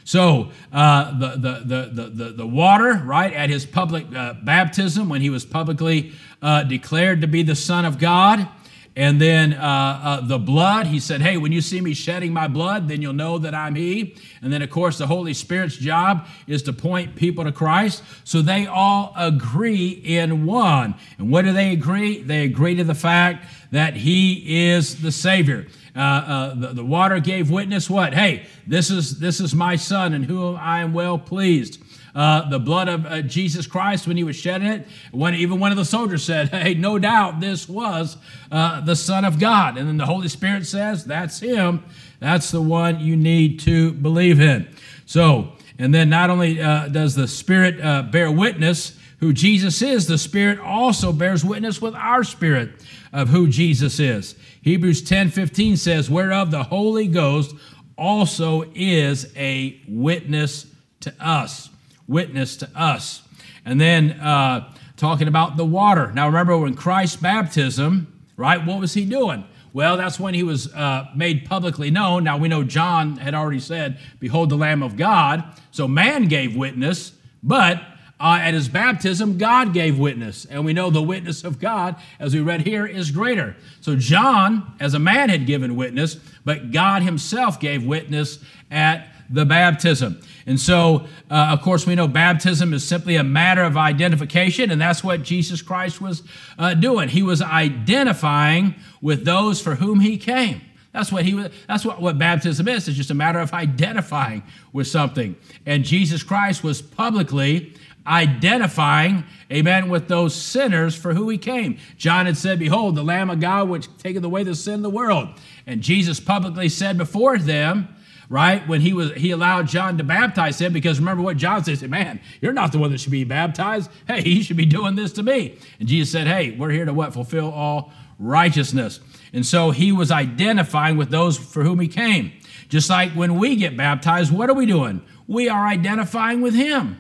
So 0.04 0.52
uh, 0.74 1.18
the, 1.20 1.30
the, 1.38 1.90
the, 1.94 2.10
the, 2.10 2.30
the 2.32 2.48
water, 2.48 3.02
right, 3.06 3.34
at 3.34 3.50
his 3.50 3.66
public 3.66 4.06
uh, 4.16 4.34
baptism, 4.44 5.10
when 5.10 5.22
he 5.22 5.30
was 5.30 5.46
publicly 5.46 6.12
uh, 6.42 6.64
declared 6.64 7.22
to 7.22 7.28
be 7.28 7.44
the 7.44 7.56
Son 7.56 7.86
of 7.86 7.98
God, 7.98 8.48
and 8.96 9.22
then 9.22 9.54
uh, 9.54 10.02
uh, 10.04 10.22
the 10.22 10.38
blood, 10.38 10.88
he 10.88 11.00
said, 11.00 11.22
Hey, 11.22 11.38
when 11.38 11.54
you 11.54 11.62
see 11.62 11.80
me 11.80 11.94
shedding 11.94 12.34
my 12.34 12.50
blood, 12.50 12.90
then 12.90 13.02
you'll 13.02 13.14
know 13.14 13.38
that 13.38 13.56
I'm 13.56 13.76
He. 13.76 14.18
And 14.42 14.52
then, 14.52 14.62
of 14.62 14.70
course, 14.70 14.98
the 14.98 15.08
Holy 15.08 15.34
Spirit's 15.34 15.78
job 15.78 16.28
is 16.46 16.62
to 16.64 16.74
point 16.74 17.16
people 17.16 17.46
to 17.46 17.54
Christ. 17.54 18.04
So 18.26 18.42
they 18.42 18.68
all 18.68 19.14
agree 19.16 19.90
in 19.90 20.46
one. 20.46 20.96
And 21.18 21.32
what 21.32 21.46
do 21.46 21.54
they 21.54 21.72
agree? 21.72 22.22
They 22.22 22.44
agree 22.44 22.76
to 22.76 22.84
the 22.84 22.96
fact 22.96 23.46
that 23.72 23.96
He 23.96 24.68
is 24.68 25.02
the 25.02 25.12
Savior. 25.12 25.68
Uh, 25.96 26.00
uh, 26.00 26.56
the, 26.56 26.68
the 26.68 26.86
water 26.86 27.20
gave 27.20 27.50
witness 27.50 27.90
what? 27.90 28.14
Hey, 28.14 28.46
this 28.68 28.90
is, 28.90 29.20
this 29.20 29.40
is 29.40 29.56
my 29.56 29.78
Son 29.78 30.14
in 30.14 30.24
whom 30.24 30.58
I 30.58 30.82
am 30.82 30.94
well 30.94 31.18
pleased 31.18 31.81
uh, 32.14 32.50
the 32.50 32.60
blood 32.60 32.88
of 32.88 33.06
uh, 33.06 33.22
Jesus 33.22 33.68
Christ 33.68 34.08
when 34.08 34.18
he 34.18 34.24
was 34.24 34.36
shedding 34.36 34.68
it. 34.68 34.88
When 35.12 35.34
even 35.34 35.60
one 35.60 35.72
of 35.72 35.78
the 35.78 35.86
soldiers 35.86 36.24
said, 36.24 36.50
"Hey, 36.54 36.74
no 36.74 37.00
doubt 37.00 37.40
this 37.40 37.68
was 37.68 38.18
uh, 38.52 38.82
the 38.82 38.96
Son 38.96 39.26
of 39.26 39.40
God," 39.40 39.78
and 39.78 39.88
then 39.88 39.98
the 39.98 40.06
Holy 40.06 40.28
Spirit 40.28 40.66
says, 40.66 41.06
"That's 41.06 41.40
him. 41.40 41.84
That's 42.20 42.52
the 42.52 42.62
one 42.62 43.00
you 43.00 43.16
need 43.16 43.60
to 43.62 43.94
believe 43.94 44.40
in." 44.40 44.68
So, 45.06 45.54
and 45.78 45.94
then 45.94 46.10
not 46.10 46.30
only 46.30 46.62
uh, 46.62 46.88
does 46.88 47.16
the 47.16 47.28
Spirit 47.28 47.84
uh, 47.84 48.04
bear 48.04 48.32
witness 48.32 48.98
who 49.20 49.34
Jesus 49.34 49.82
is, 49.82 50.08
the 50.08 50.18
Spirit 50.18 50.60
also 50.60 51.12
bears 51.12 51.46
witness 51.46 51.82
with 51.82 51.94
our 51.96 52.24
spirit 52.24 52.72
of 53.14 53.30
who 53.30 53.48
Jesus 53.48 54.00
is. 54.00 54.36
Hebrews 54.62 55.02
10 55.02 55.30
15 55.30 55.78
says, 55.78 56.10
Whereof 56.10 56.52
the 56.52 56.64
Holy 56.64 57.08
Ghost 57.08 57.56
also 57.98 58.72
is 58.74 59.32
a 59.36 59.82
witness 59.88 60.66
to 61.02 61.14
us 61.20 61.71
witness 62.12 62.58
to 62.58 62.70
us. 62.76 63.24
And 63.66 63.80
then 63.80 64.12
uh, 64.12 64.72
talking 64.98 65.28
about 65.28 65.58
the 65.58 65.66
water. 65.66 66.12
Now, 66.14 66.28
remember 66.28 66.58
when 66.58 66.76
Christ's 66.76 67.16
baptism, 67.16 68.22
right? 68.38 68.64
What 68.64 68.80
was 68.80 68.94
he 68.94 69.06
doing? 69.06 69.46
Well, 69.74 69.96
that's 69.96 70.20
when 70.20 70.34
he 70.34 70.44
was 70.44 70.72
uh, 70.74 71.10
made 71.16 71.46
publicly 71.46 71.90
known. 71.90 72.26
Now, 72.26 72.38
we 72.38 72.50
know 72.50 72.64
John 72.64 73.18
had 73.18 73.34
already 73.34 73.62
said, 73.62 73.98
Behold 74.20 74.50
the 74.50 74.58
Lamb 74.58 74.84
of 74.84 74.98
God. 74.98 75.44
So 75.72 75.88
man 75.88 76.28
gave 76.28 76.56
witness, 76.56 77.14
but 77.42 77.82
uh, 78.20 78.38
at 78.40 78.54
his 78.54 78.68
baptism, 78.68 79.40
God 79.40 79.74
gave 79.74 79.98
witness. 79.98 80.46
And 80.46 80.64
we 80.64 80.74
know 80.74 80.92
the 80.92 81.02
witness 81.02 81.44
of 81.44 81.60
God, 81.60 81.96
as 82.20 82.36
we 82.36 82.42
read 82.42 82.62
here, 82.62 82.86
is 82.86 83.10
greater. 83.10 83.56
So 83.80 83.96
John, 83.96 84.74
as 84.80 84.94
a 84.94 85.00
man, 85.00 85.30
had 85.30 85.48
given 85.48 85.76
witness, 85.76 86.16
but 86.46 86.72
God 86.72 87.02
himself 87.02 87.60
gave 87.60 87.84
witness 87.84 88.38
at 88.70 89.08
the 89.32 89.46
baptism. 89.46 90.22
And 90.46 90.60
so, 90.60 91.08
uh, 91.30 91.50
of 91.52 91.62
course, 91.62 91.86
we 91.86 91.96
know 91.96 92.08
baptism 92.08 92.74
is 92.74 92.88
simply 92.88 93.16
a 93.16 93.24
matter 93.24 93.64
of 93.64 93.78
identification, 93.78 94.72
and 94.72 94.82
that's 94.82 95.04
what 95.04 95.24
Jesus 95.24 95.62
Christ 95.62 96.02
was 96.02 96.24
uh, 96.58 96.74
doing. 96.74 97.10
He 97.10 97.24
was 97.24 97.42
identifying 97.42 98.76
with 99.02 99.26
those 99.26 99.62
for 99.62 99.76
whom 99.76 100.00
he 100.00 100.18
came. 100.18 100.62
That's 100.92 101.12
what 101.12 101.24
he 101.24 101.34
was, 101.34 101.52
that's 101.68 101.86
what, 101.86 102.02
what 102.02 102.18
baptism 102.18 102.68
is. 102.68 102.88
It's 102.88 102.98
just 102.98 103.12
a 103.12 103.16
matter 103.16 103.40
of 103.40 103.54
identifying 103.54 104.44
with 104.74 104.88
something. 104.88 105.38
And 105.66 105.86
Jesus 105.86 106.22
Christ 106.22 106.64
was 106.64 106.82
publicly 106.82 107.74
identifying, 108.06 109.24
amen, 109.52 109.90
with 109.90 110.08
those 110.08 110.36
sinners 110.36 110.96
for 110.96 111.14
who 111.14 111.30
he 111.30 111.38
came. 111.38 111.78
John 111.98 112.26
had 112.26 112.36
said, 112.36 112.60
Behold, 112.60 112.96
the 112.96 113.04
Lamb 113.04 113.30
of 113.30 113.40
God 113.40 113.70
which 113.70 113.96
taketh 113.98 114.24
away 114.24 114.44
the 114.44 114.56
sin 114.56 114.76
of 114.76 114.82
the 114.82 114.90
world. 114.90 115.30
And 115.66 115.82
Jesus 115.82 116.20
publicly 116.20 116.68
said 116.68 116.98
before 116.98 117.38
them, 117.38 117.88
right, 118.32 118.66
when 118.66 118.80
he 118.80 118.94
was 118.94 119.12
he 119.12 119.32
allowed 119.32 119.68
John 119.68 119.98
to 119.98 120.04
baptize 120.06 120.60
him, 120.60 120.72
because 120.72 121.00
remember 121.00 121.22
what 121.22 121.36
John 121.36 121.64
said, 121.64 121.88
Man, 121.90 122.22
you're 122.40 122.54
not 122.54 122.72
the 122.72 122.80
one 122.80 122.92
that 122.92 123.00
should 123.00 123.12
be 123.12 123.26
baptized. 123.26 123.92
Hey, 124.08 124.22
he 124.22 124.42
should 124.42 124.56
be 124.56 124.66
doing 124.66 124.96
this 124.96 125.12
to 125.14 125.24
me. 125.24 125.58
And 125.80 125.88
Jesus 125.88 126.12
said, 126.12 126.28
Hey, 126.28 126.52
we're 126.52 126.72
here 126.72 126.86
to 126.86 126.94
what? 126.94 127.14
Fulfill 127.14 127.52
all 127.52 127.92
righteousness. 128.18 129.02
And 129.34 129.46
so 129.46 129.72
he 129.72 129.92
was 129.92 130.12
identifying 130.12 130.96
with 130.96 131.10
those 131.10 131.38
for 131.38 131.64
whom 131.64 131.82
he 131.82 131.90
came. 131.90 132.32
Just 132.70 132.90
like 132.90 133.12
when 133.12 133.38
we 133.38 133.58
get 133.58 133.76
baptized, 133.76 134.32
what 134.32 134.50
are 134.50 134.56
we 134.56 134.66
doing? 134.66 135.02
We 135.28 135.50
are 135.50 135.68
identifying 135.68 136.40
with 136.40 136.54
him 136.54 136.98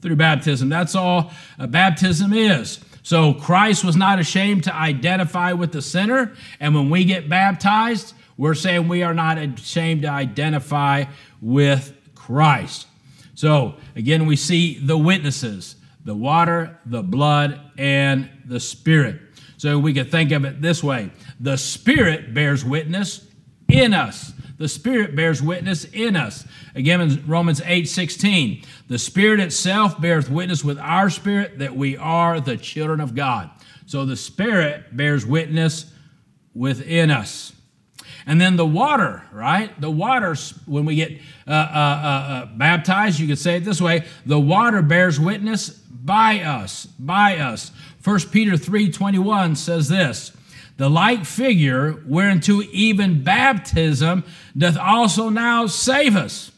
through 0.00 0.16
baptism. 0.16 0.70
That's 0.70 0.94
all 0.94 1.30
uh, 1.58 1.66
baptism 1.66 2.32
is. 2.32 2.82
So 3.02 3.34
Christ 3.34 3.84
was 3.84 3.96
not 3.96 4.18
ashamed 4.18 4.64
to 4.64 4.74
identify 4.74 5.52
with 5.52 5.72
the 5.72 5.82
sinner. 5.82 6.34
And 6.58 6.74
when 6.74 6.88
we 6.88 7.04
get 7.04 7.28
baptized, 7.28 8.14
we're 8.40 8.54
saying 8.54 8.88
we 8.88 9.02
are 9.02 9.12
not 9.12 9.36
ashamed 9.36 10.00
to 10.00 10.08
identify 10.08 11.04
with 11.42 11.94
Christ. 12.14 12.86
So 13.34 13.74
again, 13.94 14.24
we 14.24 14.34
see 14.34 14.78
the 14.78 14.96
witnesses 14.96 15.76
the 16.06 16.14
water, 16.14 16.78
the 16.86 17.02
blood, 17.02 17.60
and 17.76 18.30
the 18.46 18.58
Spirit. 18.58 19.20
So 19.58 19.78
we 19.78 19.92
could 19.92 20.10
think 20.10 20.32
of 20.32 20.46
it 20.46 20.62
this 20.62 20.82
way 20.82 21.10
the 21.38 21.58
Spirit 21.58 22.32
bears 22.32 22.64
witness 22.64 23.26
in 23.68 23.92
us. 23.92 24.32
The 24.56 24.68
Spirit 24.68 25.14
bears 25.14 25.42
witness 25.42 25.84
in 25.84 26.16
us. 26.16 26.46
Again, 26.74 27.02
in 27.02 27.22
Romans 27.26 27.60
8 27.62 27.86
16, 27.86 28.62
the 28.88 28.98
Spirit 28.98 29.40
itself 29.40 30.00
bears 30.00 30.30
witness 30.30 30.64
with 30.64 30.78
our 30.78 31.10
spirit 31.10 31.58
that 31.58 31.76
we 31.76 31.94
are 31.98 32.40
the 32.40 32.56
children 32.56 33.02
of 33.02 33.14
God. 33.14 33.50
So 33.84 34.06
the 34.06 34.16
Spirit 34.16 34.96
bears 34.96 35.26
witness 35.26 35.92
within 36.54 37.10
us. 37.10 37.52
And 38.30 38.40
then 38.40 38.54
the 38.54 38.64
water, 38.64 39.24
right? 39.32 39.78
The 39.80 39.90
water, 39.90 40.36
when 40.66 40.84
we 40.84 40.94
get 40.94 41.20
uh, 41.48 41.50
uh, 41.50 41.52
uh, 41.52 42.32
uh, 42.32 42.46
baptized, 42.46 43.18
you 43.18 43.26
could 43.26 43.40
say 43.40 43.56
it 43.56 43.64
this 43.64 43.80
way 43.80 44.04
the 44.24 44.38
water 44.38 44.82
bears 44.82 45.18
witness 45.18 45.70
by 45.70 46.38
us, 46.38 46.86
by 46.86 47.38
us. 47.38 47.72
1 48.04 48.20
Peter 48.30 48.52
3:21 48.52 49.56
says 49.56 49.88
this, 49.88 50.30
the 50.76 50.88
like 50.88 51.24
figure 51.24 52.04
whereunto 52.06 52.62
even 52.70 53.24
baptism 53.24 54.22
doth 54.56 54.78
also 54.78 55.28
now 55.28 55.66
save 55.66 56.14
us. 56.14 56.52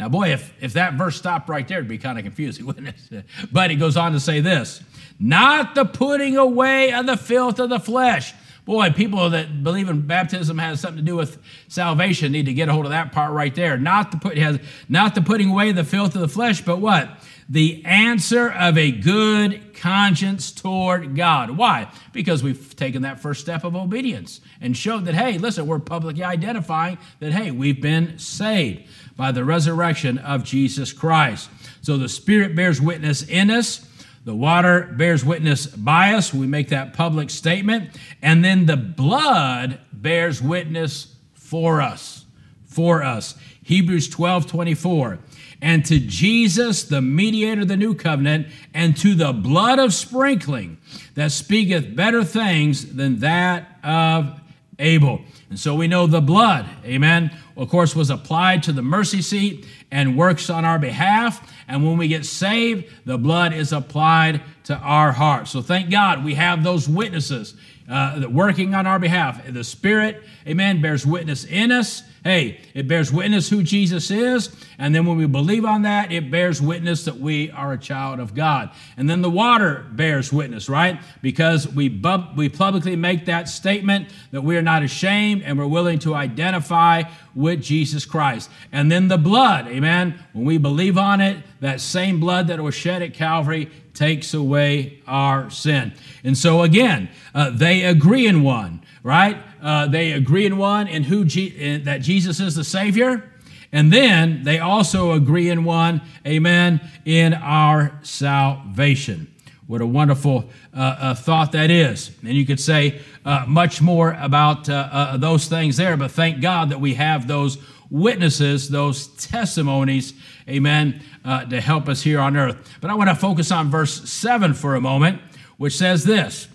Now, 0.00 0.08
boy, 0.08 0.32
if, 0.32 0.54
if 0.62 0.72
that 0.72 0.94
verse 0.94 1.16
stopped 1.16 1.50
right 1.50 1.68
there, 1.68 1.80
it'd 1.80 1.88
be 1.88 1.98
kind 1.98 2.16
of 2.16 2.24
confusing, 2.24 2.64
wouldn't 2.66 2.88
it? 2.88 3.24
But 3.52 3.68
he 3.68 3.76
goes 3.76 3.98
on 3.98 4.12
to 4.12 4.20
say 4.20 4.40
this 4.40 4.82
not 5.20 5.74
the 5.74 5.84
putting 5.84 6.38
away 6.38 6.94
of 6.94 7.04
the 7.04 7.18
filth 7.18 7.58
of 7.58 7.68
the 7.68 7.78
flesh. 7.78 8.32
Boy, 8.64 8.90
people 8.90 9.30
that 9.30 9.62
believe 9.62 9.88
in 9.88 10.06
baptism 10.06 10.58
has 10.58 10.80
something 10.80 10.98
to 10.98 11.02
do 11.04 11.16
with 11.16 11.38
salvation 11.68 12.32
need 12.32 12.46
to 12.46 12.54
get 12.54 12.68
a 12.68 12.72
hold 12.72 12.86
of 12.86 12.92
that 12.92 13.12
part 13.12 13.32
right 13.32 13.54
there. 13.54 13.76
Not 13.76 14.10
the 14.10 14.16
put 14.16 14.38
has 14.38 14.58
not 14.88 15.14
the 15.14 15.20
putting 15.20 15.50
away 15.50 15.72
the 15.72 15.84
filth 15.84 16.14
of 16.14 16.22
the 16.22 16.28
flesh, 16.28 16.62
but 16.62 16.78
what? 16.80 17.18
the 17.48 17.84
answer 17.84 18.50
of 18.50 18.78
a 18.78 18.90
good 18.90 19.74
conscience 19.74 20.50
toward 20.50 21.14
God. 21.14 21.50
Why? 21.50 21.90
Because 22.12 22.42
we've 22.42 22.74
taken 22.76 23.02
that 23.02 23.20
first 23.20 23.40
step 23.40 23.64
of 23.64 23.76
obedience 23.76 24.40
and 24.60 24.76
showed 24.76 25.04
that, 25.04 25.14
hey, 25.14 25.38
listen, 25.38 25.66
we're 25.66 25.78
publicly 25.78 26.24
identifying 26.24 26.98
that, 27.20 27.32
hey, 27.32 27.50
we've 27.50 27.80
been 27.80 28.18
saved 28.18 28.88
by 29.16 29.30
the 29.30 29.44
resurrection 29.44 30.18
of 30.18 30.44
Jesus 30.44 30.92
Christ. 30.92 31.50
So 31.82 31.98
the 31.98 32.08
Spirit 32.08 32.56
bears 32.56 32.80
witness 32.80 33.22
in 33.22 33.50
us. 33.50 33.88
The 34.24 34.34
water 34.34 34.92
bears 34.96 35.24
witness 35.24 35.66
by 35.66 36.14
us. 36.14 36.32
We 36.32 36.46
make 36.46 36.68
that 36.68 36.94
public 36.94 37.30
statement. 37.30 37.90
And 38.22 38.44
then 38.44 38.66
the 38.66 38.76
blood 38.76 39.80
bears 39.92 40.40
witness 40.40 41.14
for 41.34 41.82
us. 41.82 42.24
For 42.64 43.02
us. 43.02 43.36
Hebrews 43.62 44.08
12 44.08 44.46
24 44.46 45.18
and 45.64 45.82
to 45.86 45.98
Jesus, 45.98 46.84
the 46.84 47.00
mediator 47.00 47.62
of 47.62 47.68
the 47.68 47.76
new 47.78 47.94
covenant, 47.94 48.48
and 48.74 48.94
to 48.98 49.14
the 49.14 49.32
blood 49.32 49.78
of 49.78 49.94
sprinkling 49.94 50.76
that 51.14 51.32
speaketh 51.32 51.96
better 51.96 52.22
things 52.22 52.94
than 52.94 53.20
that 53.20 53.78
of 53.82 54.42
Abel. 54.78 55.20
And 55.50 55.58
so 55.58 55.74
we 55.74 55.86
know 55.86 56.06
the 56.06 56.20
blood, 56.20 56.68
amen, 56.84 57.30
of 57.56 57.68
course, 57.68 57.94
was 57.94 58.10
applied 58.10 58.62
to 58.64 58.72
the 58.72 58.82
mercy 58.82 59.22
seat 59.22 59.66
and 59.90 60.16
works 60.16 60.50
on 60.50 60.64
our 60.64 60.78
behalf. 60.78 61.52
And 61.68 61.84
when 61.84 61.96
we 61.96 62.08
get 62.08 62.26
saved, 62.26 62.92
the 63.04 63.18
blood 63.18 63.52
is 63.52 63.72
applied 63.72 64.42
to 64.64 64.76
our 64.76 65.12
heart. 65.12 65.48
So 65.48 65.62
thank 65.62 65.90
God 65.90 66.24
we 66.24 66.34
have 66.34 66.64
those 66.64 66.88
witnesses 66.88 67.54
uh, 67.88 68.22
working 68.28 68.74
on 68.74 68.86
our 68.86 68.98
behalf. 68.98 69.40
The 69.46 69.62
Spirit, 69.62 70.22
amen, 70.46 70.80
bears 70.80 71.06
witness 71.06 71.44
in 71.44 71.70
us 71.70 72.02
Hey, 72.24 72.62
it 72.72 72.88
bears 72.88 73.12
witness 73.12 73.50
who 73.50 73.62
Jesus 73.62 74.10
is. 74.10 74.48
And 74.78 74.94
then 74.94 75.04
when 75.04 75.18
we 75.18 75.26
believe 75.26 75.66
on 75.66 75.82
that, 75.82 76.10
it 76.10 76.30
bears 76.30 76.60
witness 76.60 77.04
that 77.04 77.18
we 77.18 77.50
are 77.50 77.74
a 77.74 77.78
child 77.78 78.18
of 78.18 78.34
God. 78.34 78.70
And 78.96 79.10
then 79.10 79.20
the 79.20 79.28
water 79.28 79.84
bears 79.92 80.32
witness, 80.32 80.70
right? 80.70 80.98
Because 81.20 81.68
we, 81.68 81.90
bu- 81.90 82.34
we 82.34 82.48
publicly 82.48 82.96
make 82.96 83.26
that 83.26 83.46
statement 83.50 84.08
that 84.30 84.40
we 84.40 84.56
are 84.56 84.62
not 84.62 84.82
ashamed 84.82 85.42
and 85.42 85.58
we're 85.58 85.66
willing 85.66 85.98
to 85.98 86.14
identify 86.14 87.02
with 87.34 87.60
Jesus 87.60 88.06
Christ. 88.06 88.48
And 88.72 88.90
then 88.90 89.08
the 89.08 89.18
blood, 89.18 89.68
amen. 89.68 90.18
When 90.32 90.46
we 90.46 90.56
believe 90.56 90.96
on 90.96 91.20
it, 91.20 91.44
that 91.60 91.82
same 91.82 92.20
blood 92.20 92.46
that 92.46 92.58
was 92.58 92.74
shed 92.74 93.02
at 93.02 93.12
Calvary 93.12 93.70
takes 93.92 94.32
away 94.32 95.02
our 95.06 95.50
sin. 95.50 95.92
And 96.24 96.38
so 96.38 96.62
again, 96.62 97.10
uh, 97.34 97.50
they 97.50 97.84
agree 97.84 98.26
in 98.26 98.42
one 98.42 98.80
right? 99.04 99.36
Uh, 99.64 99.86
they 99.86 100.12
agree 100.12 100.44
in 100.44 100.58
one 100.58 100.86
in 100.86 101.02
who 101.02 101.24
G- 101.24 101.46
in, 101.46 101.84
that 101.84 102.02
Jesus 102.02 102.38
is 102.38 102.54
the 102.54 102.64
Savior. 102.64 103.30
And 103.72 103.92
then 103.92 104.44
they 104.44 104.60
also 104.60 105.12
agree 105.12 105.50
in 105.50 105.64
one, 105.64 106.02
amen, 106.24 106.80
in 107.04 107.34
our 107.34 107.98
salvation. 108.02 109.34
What 109.66 109.80
a 109.80 109.86
wonderful 109.86 110.50
uh, 110.72 110.96
uh, 110.98 111.14
thought 111.14 111.52
that 111.52 111.70
is. 111.70 112.10
And 112.22 112.34
you 112.34 112.44
could 112.44 112.60
say 112.60 113.00
uh, 113.24 113.46
much 113.48 113.80
more 113.80 114.16
about 114.20 114.68
uh, 114.68 114.88
uh, 114.92 115.16
those 115.16 115.46
things 115.46 115.78
there, 115.78 115.96
but 115.96 116.10
thank 116.10 116.42
God 116.42 116.68
that 116.68 116.80
we 116.80 116.94
have 116.94 117.26
those 117.26 117.56
witnesses, 117.90 118.68
those 118.68 119.08
testimonies, 119.08 120.12
amen, 120.48 121.02
uh, 121.24 121.46
to 121.46 121.60
help 121.60 121.88
us 121.88 122.02
here 122.02 122.20
on 122.20 122.36
earth. 122.36 122.78
But 122.82 122.90
I 122.90 122.94
want 122.94 123.08
to 123.08 123.16
focus 123.16 123.50
on 123.50 123.70
verse 123.70 124.08
7 124.10 124.52
for 124.52 124.74
a 124.74 124.80
moment, 124.80 125.20
which 125.56 125.76
says 125.76 126.04
this 126.04 126.48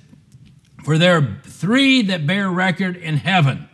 for 0.90 0.98
there 0.98 1.18
are 1.18 1.38
three 1.44 2.02
that 2.02 2.26
bear 2.26 2.50
record 2.50 2.98
in 2.98 3.16
heaven 3.16 3.70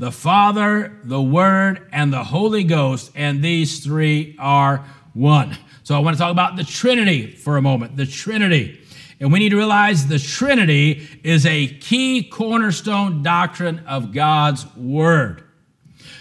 the 0.00 0.10
Father, 0.10 0.98
the 1.04 1.22
Word, 1.22 1.86
and 1.92 2.12
the 2.12 2.24
Holy 2.24 2.64
Ghost, 2.64 3.12
and 3.14 3.40
these 3.40 3.84
three 3.84 4.34
are 4.40 4.84
one. 5.14 5.56
So 5.84 5.94
I 5.94 6.00
want 6.00 6.16
to 6.16 6.20
talk 6.20 6.32
about 6.32 6.56
the 6.56 6.64
Trinity 6.64 7.30
for 7.30 7.56
a 7.56 7.62
moment. 7.62 7.96
The 7.96 8.04
Trinity. 8.04 8.80
And 9.20 9.32
we 9.32 9.38
need 9.38 9.50
to 9.50 9.56
realize 9.56 10.08
the 10.08 10.18
Trinity 10.18 11.06
is 11.22 11.46
a 11.46 11.68
key 11.68 12.24
cornerstone 12.24 13.22
doctrine 13.22 13.84
of 13.86 14.12
God's 14.12 14.66
Word. 14.74 15.44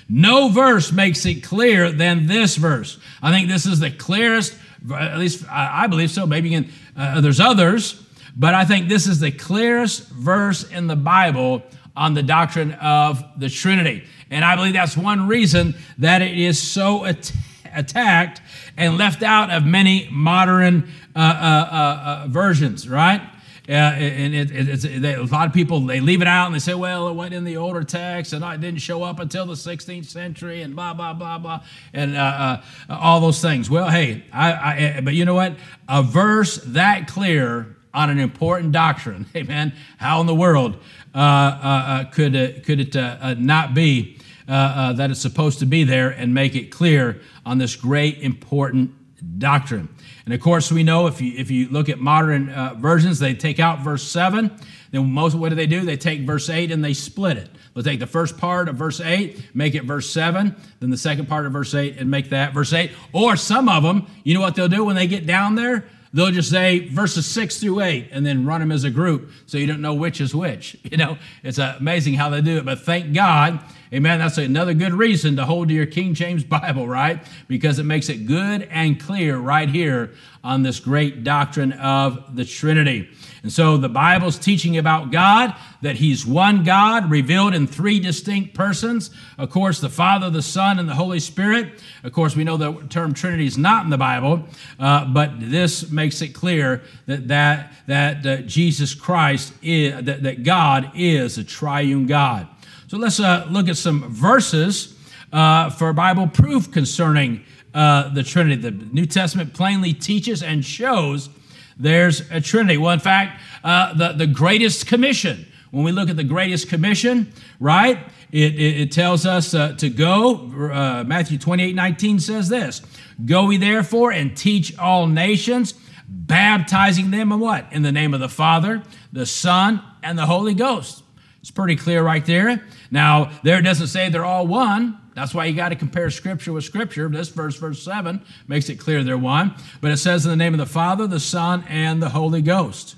No 0.07 0.49
verse 0.49 0.91
makes 0.91 1.25
it 1.25 1.41
clearer 1.41 1.89
than 1.91 2.27
this 2.27 2.55
verse. 2.55 2.99
I 3.19 3.31
think 3.31 3.49
this 3.49 3.65
is 3.65 3.79
the 3.79 3.89
clearest, 3.89 4.55
at 4.93 5.17
least 5.17 5.43
I 5.49 5.87
believe 5.87 6.11
so. 6.11 6.27
Maybe 6.27 6.69
uh, 6.95 7.21
there's 7.21 7.39
others, 7.39 8.04
but 8.35 8.53
I 8.53 8.65
think 8.65 8.89
this 8.89 9.07
is 9.07 9.19
the 9.19 9.31
clearest 9.31 10.09
verse 10.09 10.69
in 10.69 10.87
the 10.87 10.95
Bible 10.95 11.63
on 11.95 12.13
the 12.13 12.23
doctrine 12.23 12.73
of 12.73 13.23
the 13.37 13.49
Trinity. 13.49 14.03
And 14.29 14.43
I 14.43 14.55
believe 14.55 14.73
that's 14.73 14.97
one 14.97 15.27
reason 15.27 15.75
that 15.99 16.21
it 16.21 16.37
is 16.37 16.61
so 16.61 17.05
at- 17.05 17.31
attacked 17.73 18.41
and 18.75 18.97
left 18.97 19.23
out 19.23 19.49
of 19.51 19.65
many 19.65 20.09
modern 20.11 20.89
uh, 21.15 21.19
uh, 21.19 21.21
uh, 21.21 22.25
uh 22.25 22.27
versions, 22.27 22.89
right? 22.89 23.21
uh, 23.67 23.71
and 23.71 24.35
it, 24.35 24.51
it, 24.51 25.01
they, 25.01 25.15
a 25.15 25.23
lot 25.23 25.47
of 25.47 25.53
people 25.53 25.79
they 25.79 25.99
leave 25.99 26.21
it 26.21 26.27
out 26.27 26.45
and 26.45 26.55
they 26.55 26.59
say, 26.59 26.75
well, 26.75 27.07
it 27.07 27.13
went 27.13 27.33
in 27.33 27.43
the 27.43 27.57
older 27.57 27.83
text 27.83 28.33
and 28.33 28.43
it 28.43 28.61
didn't 28.61 28.81
show 28.81 29.01
up 29.01 29.19
until 29.19 29.45
the 29.45 29.53
16th 29.53 30.05
century 30.05 30.61
and 30.61 30.75
blah 30.75 30.93
blah 30.93 31.13
blah 31.13 31.39
blah 31.39 31.63
and 31.93 32.15
uh, 32.15 32.61
all 32.89 33.19
those 33.19 33.41
things. 33.41 33.69
Well, 33.69 33.89
hey, 33.89 34.23
I, 34.31 34.51
I, 34.97 35.01
but 35.01 35.15
you 35.15 35.25
know 35.25 35.33
what? 35.33 35.55
A 35.89 36.03
verse 36.03 36.57
that 36.67 37.07
clear 37.07 37.74
on 37.95 38.09
an 38.09 38.19
important 38.19 38.71
doctrine, 38.71 39.25
amen. 39.35 39.73
How 39.97 40.21
in 40.21 40.27
the 40.27 40.35
world 40.35 40.75
uh, 41.13 41.17
uh, 41.17 41.21
uh, 41.21 42.03
could 42.11 42.63
could 42.63 42.79
it 42.95 43.39
not 43.39 43.73
be 43.73 44.19
that 44.47 45.09
it's 45.09 45.21
supposed 45.21 45.59
to 45.59 45.65
be 45.65 45.83
there 45.83 46.09
and 46.09 46.33
make 46.33 46.55
it 46.55 46.71
clear 46.71 47.21
on 47.45 47.57
this 47.57 47.75
great 47.75 48.19
important 48.19 48.91
doctrine? 49.39 49.89
And 50.25 50.33
of 50.33 50.41
course, 50.41 50.71
we 50.71 50.83
know 50.83 51.05
if 51.07 51.21
you, 51.21 51.33
if 51.37 51.51
you 51.51 51.69
look 51.69 51.87
at 51.87 51.99
modern 51.99 52.49
uh, 52.49 52.73
versions, 52.77 53.19
they 53.19 53.35
take 53.35 53.59
out 53.59 53.81
verse 53.81 54.03
7. 54.03 54.51
Then 54.89 55.11
most 55.11 55.35
what 55.35 55.49
do 55.49 55.55
they 55.55 55.67
do? 55.67 55.81
They 55.81 55.97
take 55.97 56.21
verse 56.21 56.49
8 56.49 56.71
and 56.71 56.83
they 56.83 56.93
split 56.93 57.37
it. 57.37 57.49
They'll 57.73 57.83
take 57.83 57.99
the 57.99 58.07
first 58.07 58.37
part 58.37 58.67
of 58.67 58.75
verse 58.75 58.99
8, 58.99 59.51
make 59.53 59.75
it 59.75 59.83
verse 59.83 60.09
7, 60.09 60.55
then 60.79 60.89
the 60.89 60.97
second 60.97 61.27
part 61.27 61.45
of 61.45 61.51
verse 61.51 61.75
8 61.75 61.97
and 61.97 62.09
make 62.09 62.29
that 62.29 62.53
verse 62.53 62.73
8. 62.73 62.91
Or 63.13 63.35
some 63.35 63.69
of 63.69 63.83
them, 63.83 64.07
you 64.23 64.33
know 64.33 64.41
what 64.41 64.55
they'll 64.55 64.67
do 64.67 64.85
when 64.85 64.95
they 64.95 65.07
get 65.07 65.27
down 65.27 65.55
there? 65.55 65.85
They'll 66.15 66.31
just 66.31 66.49
say 66.49 66.87
verses 66.87 67.25
6 67.25 67.59
through 67.59 67.81
8 67.81 68.07
and 68.09 68.25
then 68.25 68.45
run 68.45 68.61
them 68.61 68.71
as 68.71 68.85
a 68.85 68.89
group 68.89 69.31
so 69.47 69.57
you 69.57 69.67
don't 69.67 69.81
know 69.81 69.93
which 69.93 70.21
is 70.21 70.33
which. 70.33 70.77
You 70.95 70.97
know, 70.97 71.17
it's 71.43 71.57
amazing 71.57 72.13
how 72.13 72.29
they 72.29 72.39
do 72.39 72.57
it. 72.57 72.63
But 72.63 72.79
thank 72.79 73.13
God 73.13 73.59
Amen. 73.95 74.19
That's 74.19 74.37
another 74.37 74.73
good 74.73 74.93
reason 74.93 75.37
to 75.37 75.45
hold 75.45 75.69
to 75.69 75.73
your 75.73 75.85
King 75.85 76.15
James 76.15 76.43
Bible, 76.43 76.85
right? 76.85 77.25
Because 77.47 77.79
it 77.79 77.83
makes 77.83 78.09
it 78.09 78.25
good 78.25 78.63
and 78.63 78.99
clear 78.99 79.37
right 79.37 79.69
here 79.69 80.11
on 80.43 80.63
this 80.63 80.81
great 80.81 81.23
doctrine 81.23 81.71
of 81.71 82.35
the 82.35 82.43
Trinity. 82.43 83.09
And 83.41 83.53
so 83.53 83.77
the 83.77 83.87
Bible's 83.87 84.37
teaching 84.37 84.77
about 84.77 85.11
God, 85.11 85.55
that 85.81 85.95
He's 85.95 86.25
one 86.25 86.65
God, 86.65 87.09
revealed 87.09 87.55
in 87.55 87.67
three 87.67 88.01
distinct 88.01 88.53
persons. 88.53 89.11
Of 89.37 89.49
course, 89.49 89.79
the 89.79 89.87
Father, 89.87 90.29
the 90.29 90.41
Son, 90.41 90.77
and 90.77 90.89
the 90.89 90.95
Holy 90.95 91.21
Spirit. 91.21 91.81
Of 92.03 92.11
course, 92.11 92.35
we 92.35 92.43
know 92.43 92.57
the 92.57 92.73
term 92.89 93.13
Trinity 93.13 93.45
is 93.45 93.57
not 93.57 93.85
in 93.85 93.91
the 93.91 93.97
Bible, 93.97 94.45
uh, 94.77 95.05
but 95.05 95.39
this 95.39 95.89
makes 95.89 96.21
it 96.21 96.33
clear 96.33 96.83
that 97.05 97.29
that, 97.29 97.71
that 97.87 98.25
uh, 98.25 98.37
Jesus 98.41 98.93
Christ 98.93 99.53
is, 99.61 100.03
that, 100.03 100.23
that 100.23 100.43
God 100.43 100.91
is 100.95 101.37
a 101.37 101.45
triune 101.45 102.07
God. 102.07 102.49
So 102.87 102.97
let's 102.97 103.19
uh, 103.19 103.47
look 103.49 103.67
at 103.67 103.77
some 103.77 104.11
verses 104.11 104.95
uh, 105.33 105.71
for 105.71 105.91
Bible 105.91 106.27
proof 106.27 106.71
concerning 106.71 107.43
uh, 107.73 108.13
the 108.13 108.21
Trinity. 108.21 108.61
The 108.61 108.71
New 108.71 109.07
Testament 109.07 109.55
plainly 109.55 109.91
teaches 109.91 110.43
and 110.43 110.63
shows 110.63 111.29
there's 111.77 112.29
a 112.29 112.39
Trinity. 112.39 112.77
Well, 112.77 112.91
in 112.91 112.99
fact, 112.99 113.41
uh, 113.63 113.95
the, 113.95 114.13
the 114.13 114.27
greatest 114.27 114.85
commission, 114.85 115.47
when 115.71 115.83
we 115.83 115.91
look 115.91 116.09
at 116.09 116.15
the 116.15 116.23
greatest 116.23 116.69
commission, 116.69 117.33
right, 117.59 117.97
it, 118.31 118.53
it, 118.53 118.81
it 118.81 118.91
tells 118.91 119.25
us 119.25 119.55
uh, 119.55 119.73
to 119.77 119.89
go. 119.89 120.51
Uh, 120.71 121.03
Matthew 121.07 121.39
28 121.39 121.73
19 121.73 122.19
says 122.19 122.49
this 122.49 122.83
Go 123.25 123.49
ye 123.49 123.57
therefore 123.57 124.11
and 124.11 124.37
teach 124.37 124.77
all 124.77 125.07
nations, 125.07 125.73
baptizing 126.07 127.09
them 127.09 127.31
in 127.31 127.39
what? 127.39 127.65
In 127.71 127.81
the 127.81 127.91
name 127.91 128.13
of 128.13 128.19
the 128.19 128.29
Father, 128.29 128.83
the 129.11 129.25
Son, 129.25 129.81
and 130.03 130.19
the 130.19 130.27
Holy 130.27 130.53
Ghost. 130.53 131.01
It's 131.45 131.51
pretty 131.51 131.75
clear 131.75 132.01
right 132.01 132.25
there. 132.25 132.65
Now, 132.89 133.29
there 133.43 133.59
it 133.59 133.61
doesn't 133.61 133.89
say 133.89 134.09
they're 134.09 134.25
all 134.25 134.47
one. 134.47 134.97
That's 135.13 135.31
why 135.31 135.45
you 135.45 135.55
got 135.55 135.69
to 135.69 135.75
compare 135.75 136.09
Scripture 136.09 136.51
with 136.51 136.63
Scripture. 136.63 137.07
This 137.07 137.29
verse, 137.29 137.55
verse 137.55 137.83
7, 137.83 138.25
makes 138.47 138.67
it 138.67 138.77
clear 138.77 139.03
they're 139.03 139.15
one. 139.15 139.53
But 139.79 139.91
it 139.91 139.97
says 139.97 140.25
in 140.25 140.31
the 140.31 140.37
name 140.37 140.55
of 140.55 140.57
the 140.57 140.65
Father, 140.65 141.05
the 141.05 141.19
Son, 141.19 141.63
and 141.69 142.01
the 142.01 142.09
Holy 142.09 142.41
Ghost. 142.41 142.95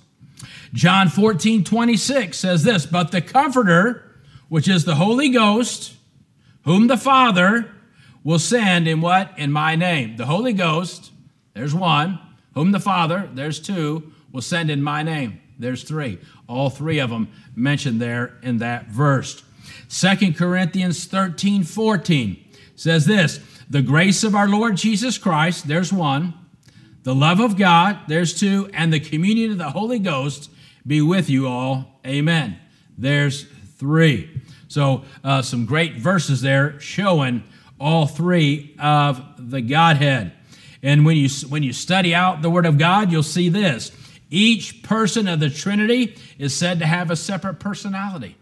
John 0.72 1.10
14, 1.10 1.66
26 1.66 2.38
says 2.38 2.64
this 2.64 2.86
But 2.86 3.12
the 3.12 3.22
Comforter, 3.22 4.18
which 4.48 4.70
is 4.70 4.86
the 4.86 4.96
Holy 4.96 5.28
Ghost, 5.28 5.96
whom 6.64 6.88
the 6.88 6.96
Father 6.96 7.70
will 8.24 8.40
send 8.40 8.88
in 8.88 9.02
what? 9.02 9.38
In 9.38 9.52
my 9.52 9.76
name. 9.76 10.16
The 10.16 10.28
Holy 10.28 10.54
Ghost, 10.54 11.12
there's 11.54 11.76
one. 11.76 12.18
Whom 12.54 12.72
the 12.72 12.80
Father, 12.80 13.30
there's 13.34 13.60
two, 13.60 14.14
will 14.32 14.42
send 14.42 14.72
in 14.72 14.82
my 14.82 15.04
name. 15.04 15.42
There's 15.60 15.84
three. 15.84 16.20
All 16.48 16.70
three 16.70 17.00
of 17.00 17.10
them 17.10 17.30
mentioned 17.56 18.02
there 18.02 18.38
in 18.42 18.60
that 18.60 18.88
verse. 18.88 19.44
Second 19.88 20.38
Corinthians 20.38 21.06
13 21.06 21.64
14 21.64 22.46
says 22.76 23.06
this 23.06 23.40
The 23.70 23.82
grace 23.82 24.24
of 24.24 24.36
our 24.36 24.48
Lord 24.48 24.78
Jesus 24.78 25.18
Christ, 25.18 25.68
there's 25.68 25.92
one. 25.92 26.34
The 27.04 27.16
love 27.16 27.40
of 27.40 27.58
God, 27.58 28.00
there's 28.08 28.38
two. 28.38 28.70
And 28.74 28.92
the 28.92 29.00
communion 29.00 29.52
of 29.52 29.58
the 29.58 29.72
Holy 29.72 30.00
Ghost 30.00 30.50
be 30.86 31.02
with 31.02 31.30
you 31.30 31.48
all. 31.48 32.00
Amen. 32.06 32.60
There's 32.98 33.46
three. 33.78 34.42
So, 34.68 35.04
uh, 35.24 35.42
some 35.42 35.66
great 35.66 35.96
verses 35.96 36.42
there 36.42 36.80
showing 36.80 37.44
all 37.80 38.08
three 38.08 38.76
of 38.80 39.24
the 39.38 39.62
Godhead. 39.62 40.34
And 40.84 41.06
when 41.06 41.16
you, 41.18 41.30
when 41.48 41.64
you 41.64 41.74
study 41.74 42.14
out 42.14 42.42
the 42.42 42.50
Word 42.50 42.66
of 42.66 42.78
God, 42.78 43.12
you'll 43.12 43.24
see 43.24 43.50
this 43.50 43.92
each 44.30 44.84
person 44.84 45.28
of 45.28 45.40
the 45.40 45.50
Trinity 45.50 46.16
is 46.38 46.56
said 46.56 46.80
to 46.80 46.86
have 46.86 47.12
a 47.12 47.16
separate 47.16 47.60
personality. 47.60 48.36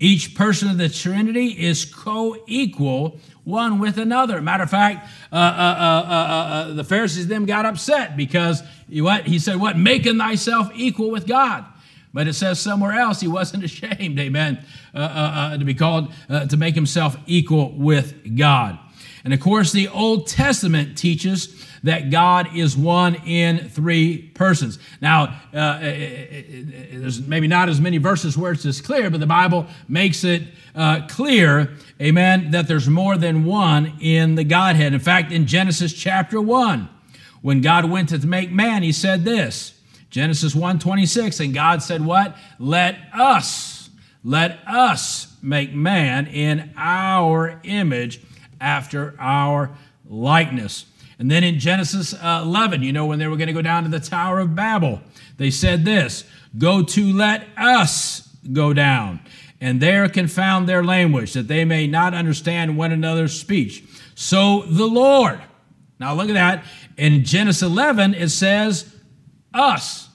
Each 0.00 0.34
person 0.34 0.68
of 0.68 0.78
the 0.78 0.88
Trinity 0.88 1.46
is 1.48 1.84
co 1.84 2.36
equal 2.46 3.18
one 3.44 3.78
with 3.78 3.98
another. 3.98 4.40
Matter 4.42 4.64
of 4.64 4.70
fact, 4.70 5.08
uh, 5.32 5.36
uh, 5.36 5.38
uh, 5.38 6.74
the 6.74 6.84
Pharisees 6.84 7.28
them 7.28 7.46
got 7.46 7.64
upset 7.64 8.16
because 8.16 8.62
what 8.88 9.26
he 9.26 9.38
said, 9.38 9.56
"What 9.56 9.78
making 9.78 10.18
thyself 10.18 10.70
equal 10.74 11.10
with 11.10 11.26
God." 11.26 11.64
But 12.12 12.28
it 12.28 12.34
says 12.34 12.60
somewhere 12.60 12.92
else 12.92 13.20
he 13.20 13.28
wasn't 13.28 13.64
ashamed, 13.64 14.18
amen, 14.18 14.64
to 14.92 15.62
be 15.64 15.74
called 15.74 16.12
to 16.28 16.56
make 16.56 16.74
himself 16.74 17.16
equal 17.26 17.72
with 17.72 18.36
God. 18.36 18.78
And 19.24 19.32
of 19.32 19.40
course, 19.40 19.72
the 19.72 19.88
Old 19.88 20.26
Testament 20.26 20.98
teaches 20.98 21.64
that 21.84 22.10
God 22.10 22.56
is 22.56 22.76
one 22.76 23.16
in 23.26 23.68
three 23.68 24.30
persons. 24.34 24.78
Now, 25.00 25.40
uh, 25.52 25.56
uh, 25.56 25.60
uh, 25.60 26.42
there's 26.92 27.20
maybe 27.26 27.48
not 27.48 27.68
as 27.68 27.80
many 27.80 27.98
verses 27.98 28.36
where 28.36 28.52
it's 28.52 28.64
as 28.64 28.80
clear, 28.80 29.10
but 29.10 29.20
the 29.20 29.26
Bible 29.26 29.66
makes 29.88 30.24
it 30.24 30.42
uh, 30.74 31.06
clear, 31.08 31.76
amen, 32.00 32.52
that 32.52 32.68
there's 32.68 32.88
more 32.88 33.16
than 33.16 33.44
one 33.44 33.94
in 34.00 34.36
the 34.36 34.44
Godhead. 34.44 34.92
In 34.92 35.00
fact, 35.00 35.32
in 35.32 35.46
Genesis 35.46 35.92
chapter 35.92 36.40
1, 36.40 36.88
when 37.42 37.60
God 37.60 37.90
went 37.90 38.08
to 38.10 38.26
make 38.26 38.50
man, 38.50 38.82
he 38.82 38.92
said 38.92 39.24
this 39.24 39.74
Genesis 40.10 40.54
1 40.54 40.78
26, 40.78 41.40
and 41.40 41.54
God 41.54 41.82
said, 41.82 42.04
What? 42.04 42.36
Let 42.58 42.96
us, 43.12 43.90
let 44.22 44.60
us 44.66 45.36
make 45.42 45.74
man 45.74 46.26
in 46.28 46.70
our 46.76 47.60
image 47.64 48.20
after 48.62 49.14
our 49.18 49.70
likeness. 50.08 50.86
And 51.18 51.30
then 51.30 51.44
in 51.44 51.58
Genesis 51.58 52.14
uh, 52.14 52.42
11, 52.44 52.82
you 52.82 52.92
know, 52.92 53.06
when 53.06 53.18
they 53.18 53.26
were 53.26 53.36
going 53.36 53.48
to 53.48 53.52
go 53.52 53.62
down 53.62 53.84
to 53.84 53.88
the 53.88 54.00
Tower 54.00 54.40
of 54.40 54.54
Babel, 54.54 55.00
they 55.36 55.50
said 55.50 55.84
this 55.84 56.24
Go 56.56 56.82
to 56.82 57.12
let 57.12 57.46
us 57.56 58.28
go 58.52 58.72
down, 58.72 59.20
and 59.60 59.80
there 59.80 60.08
confound 60.08 60.68
their 60.68 60.82
language, 60.82 61.32
that 61.34 61.48
they 61.48 61.64
may 61.64 61.86
not 61.86 62.14
understand 62.14 62.76
one 62.76 62.92
another's 62.92 63.38
speech. 63.38 63.84
So 64.14 64.62
the 64.62 64.86
Lord, 64.86 65.40
now 65.98 66.14
look 66.14 66.28
at 66.28 66.34
that. 66.34 66.64
In 66.96 67.24
Genesis 67.24 67.62
11, 67.62 68.14
it 68.14 68.28
says 68.28 68.94
us. 69.54 70.08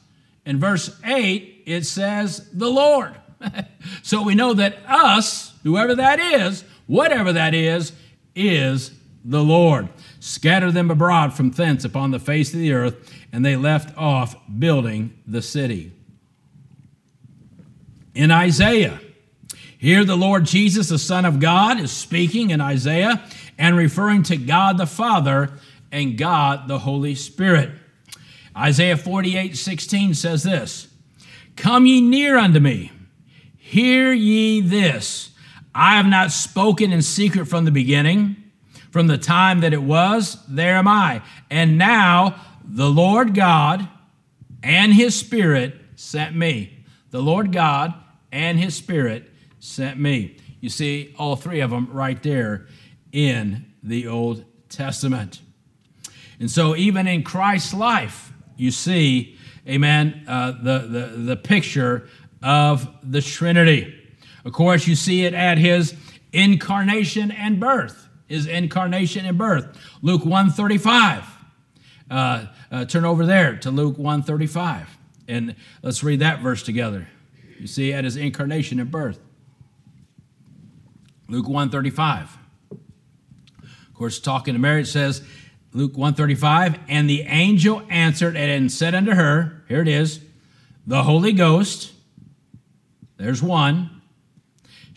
In 0.45 0.59
verse 0.59 0.97
8, 1.03 1.63
it 1.65 1.85
says 1.85 2.49
the 2.53 2.69
Lord. 2.69 3.15
so 4.03 4.23
we 4.23 4.35
know 4.35 4.53
that 4.53 4.77
us, 4.87 5.53
whoever 5.63 5.95
that 5.95 6.19
is, 6.19 6.63
whatever 6.85 7.33
that 7.33 7.53
is, 7.53 7.91
is 8.37 8.91
the 9.25 9.43
Lord. 9.43 9.89
Scatter 10.19 10.71
them 10.71 10.89
abroad 10.89 11.33
from 11.33 11.51
thence 11.51 11.83
upon 11.83 12.11
the 12.11 12.19
face 12.19 12.53
of 12.53 12.59
the 12.59 12.71
earth, 12.71 13.13
and 13.31 13.45
they 13.45 13.55
left 13.55 13.95
off 13.97 14.35
building 14.57 15.17
the 15.27 15.41
city. 15.41 15.91
In 18.15 18.31
Isaiah, 18.31 18.99
here 19.77 20.05
the 20.05 20.15
Lord 20.15 20.45
Jesus, 20.45 20.89
the 20.89 20.97
Son 20.97 21.25
of 21.25 21.39
God, 21.39 21.79
is 21.79 21.91
speaking 21.91 22.49
in 22.49 22.61
Isaiah 22.61 23.23
and 23.57 23.75
referring 23.75 24.23
to 24.23 24.37
God 24.37 24.77
the 24.77 24.87
Father 24.87 25.51
and 25.91 26.17
God 26.17 26.67
the 26.67 26.79
Holy 26.79 27.15
Spirit. 27.15 27.71
Isaiah 28.55 28.97
48 28.97 29.55
16 29.55 30.13
says 30.15 30.43
this 30.43 30.87
Come 31.55 31.85
ye 31.85 32.01
near 32.01 32.37
unto 32.37 32.59
me, 32.59 32.91
hear 33.55 34.11
ye 34.13 34.61
this. 34.61 35.31
I 35.77 35.97
have 35.97 36.07
not 36.07 36.31
spoken 36.31 36.91
in 36.91 37.03
secret 37.03 37.45
from 37.45 37.65
the 37.65 37.71
beginning 37.71 38.35
from 38.89 39.05
the 39.05 39.17
time 39.19 39.59
that 39.59 39.73
it 39.73 39.83
was, 39.83 40.43
there 40.47 40.73
am 40.73 40.87
I. 40.87 41.21
And 41.51 41.77
now 41.77 42.41
the 42.63 42.89
Lord 42.89 43.35
God 43.35 43.87
and 44.63 44.91
his 44.91 45.15
Spirit 45.15 45.75
sent 45.95 46.35
me. 46.35 46.83
The 47.11 47.21
Lord 47.21 47.51
God 47.51 47.93
and 48.31 48.59
his 48.59 48.75
Spirit 48.75 49.31
sent 49.59 49.99
me. 49.99 50.37
You 50.61 50.69
see 50.69 51.13
all 51.19 51.35
three 51.35 51.59
of 51.59 51.69
them 51.69 51.89
right 51.91 52.21
there 52.23 52.65
in 53.11 53.71
the 53.83 54.07
Old 54.07 54.45
Testament. 54.69 55.41
And 56.39 56.49
so, 56.49 56.75
even 56.75 57.07
in 57.07 57.21
Christ's 57.21 57.75
life, 57.75 58.33
you 58.55 58.71
see 58.71 59.37
amen, 59.67 60.23
uh, 60.27 60.53
the, 60.53 60.79
the, 60.79 61.07
the 61.17 61.35
picture 61.35 62.09
of 62.41 62.87
the 63.03 63.21
Trinity. 63.21 63.96
Of 64.47 64.53
course, 64.53 64.87
you 64.87 64.95
see 64.95 65.25
it 65.25 65.33
at 65.33 65.57
his 65.57 65.93
incarnation 66.31 67.31
and 67.31 67.59
birth. 67.59 68.07
His 68.29 68.47
incarnation 68.47 69.25
and 69.25 69.37
birth. 69.37 69.77
Luke 70.01 70.23
135. 70.23 71.25
Uh, 72.09 72.45
uh, 72.71 72.85
turn 72.85 73.03
over 73.03 73.25
there 73.25 73.57
to 73.57 73.71
Luke 73.71 73.97
135. 73.97 74.87
And 75.27 75.53
let's 75.83 76.01
read 76.01 76.21
that 76.21 76.39
verse 76.39 76.63
together. 76.63 77.09
You 77.59 77.67
see, 77.67 77.91
at 77.91 78.05
his 78.05 78.15
incarnation 78.15 78.79
and 78.79 78.89
birth. 78.89 79.19
Luke 81.27 81.49
135. 81.49 82.37
Of 82.71 83.93
course, 83.93 84.17
talking 84.17 84.53
to 84.53 84.61
Mary, 84.61 84.83
it 84.83 84.85
says, 84.85 85.23
Luke 85.73 85.97
135, 85.97 86.79
and 86.87 87.09
the 87.09 87.23
angel 87.23 87.83
answered 87.89 88.37
and 88.37 88.71
said 88.71 88.95
unto 88.95 89.11
her, 89.11 89.65
here 89.67 89.81
it 89.81 89.89
is, 89.89 90.21
the 90.85 91.03
Holy 91.03 91.33
Ghost, 91.33 91.91
there's 93.17 93.43
one, 93.43 93.96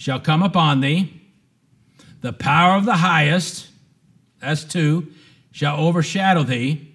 shall 0.00 0.18
come 0.18 0.42
upon 0.42 0.80
thee, 0.80 1.12
the 2.22 2.32
power 2.32 2.74
of 2.78 2.86
the 2.86 2.96
highest, 2.96 3.68
that's 4.40 4.64
two, 4.64 5.06
shall 5.52 5.76
overshadow 5.78 6.42
thee. 6.42 6.90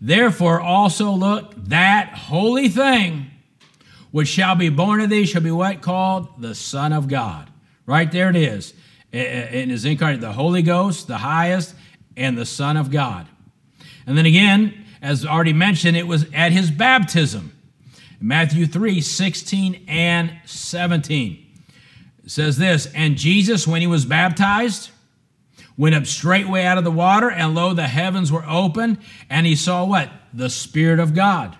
Therefore 0.00 0.60
also 0.60 1.10
look, 1.10 1.52
that 1.56 2.10
holy 2.10 2.68
thing 2.68 3.26
which 4.12 4.28
shall 4.28 4.54
be 4.54 4.68
born 4.68 5.00
of 5.00 5.10
thee 5.10 5.26
shall 5.26 5.42
be 5.42 5.50
what 5.50 5.82
called 5.82 6.28
the 6.40 6.54
Son 6.54 6.92
of 6.92 7.08
God. 7.08 7.50
Right 7.86 8.10
there 8.12 8.30
it 8.30 8.36
is. 8.36 8.72
In 9.10 9.70
his 9.70 9.84
incarnate, 9.84 10.20
the 10.20 10.32
Holy 10.32 10.62
Ghost, 10.62 11.08
the 11.08 11.18
highest, 11.18 11.74
and 12.16 12.38
the 12.38 12.46
Son 12.46 12.76
of 12.76 12.88
God. 12.88 13.26
And 14.06 14.16
then 14.16 14.26
again, 14.26 14.84
as 15.02 15.26
already 15.26 15.52
mentioned, 15.52 15.96
it 15.96 16.06
was 16.06 16.26
at 16.32 16.52
his 16.52 16.70
baptism. 16.70 17.50
Matthew 18.20 18.66
3 18.66 19.00
16 19.00 19.86
and 19.88 20.38
17. 20.44 21.43
Says 22.26 22.56
this 22.56 22.86
And 22.94 23.16
Jesus, 23.16 23.66
when 23.66 23.80
he 23.80 23.86
was 23.86 24.04
baptized, 24.04 24.90
went 25.76 25.94
up 25.94 26.06
straightway 26.06 26.64
out 26.64 26.78
of 26.78 26.84
the 26.84 26.90
water, 26.90 27.30
and 27.30 27.54
lo, 27.54 27.74
the 27.74 27.88
heavens 27.88 28.30
were 28.30 28.44
open, 28.48 28.98
and 29.28 29.46
he 29.46 29.56
saw 29.56 29.84
what? 29.84 30.10
The 30.32 30.50
Spirit 30.50 31.00
of 31.00 31.14
God 31.14 31.56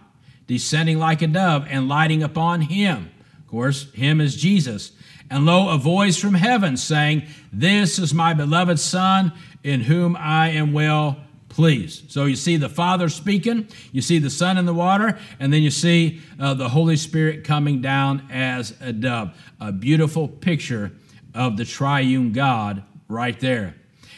descending 0.46 0.98
like 0.98 1.22
a 1.22 1.26
dove 1.26 1.66
and 1.68 1.88
lighting 1.88 2.22
upon 2.22 2.62
him. 2.62 3.10
Of 3.38 3.46
course, 3.48 3.90
him 3.92 4.20
is 4.20 4.36
Jesus. 4.36 4.92
And 5.30 5.46
lo, 5.46 5.70
a 5.70 5.78
voice 5.78 6.16
from 6.16 6.34
heaven 6.34 6.76
saying, 6.76 7.24
This 7.52 7.98
is 7.98 8.12
my 8.12 8.34
beloved 8.34 8.78
Son, 8.78 9.32
in 9.62 9.82
whom 9.82 10.16
I 10.16 10.50
am 10.50 10.72
well 10.72 11.18
pleased. 11.48 12.10
So 12.10 12.24
you 12.26 12.36
see 12.36 12.56
the 12.56 12.68
Father 12.68 13.08
speaking, 13.08 13.68
you 13.92 14.02
see 14.02 14.18
the 14.18 14.28
Son 14.28 14.58
in 14.58 14.66
the 14.66 14.74
water, 14.74 15.18
and 15.38 15.52
then 15.52 15.62
you 15.62 15.70
see 15.70 16.20
uh, 16.38 16.54
the 16.54 16.68
Holy 16.68 16.96
Spirit 16.96 17.44
coming 17.44 17.80
down 17.80 18.26
as 18.30 18.74
a 18.80 18.92
dove. 18.92 19.32
A 19.66 19.72
beautiful 19.72 20.28
picture 20.28 20.92
of 21.34 21.56
the 21.56 21.64
triune 21.64 22.32
God 22.32 22.82
right 23.08 23.38
there. 23.40 23.74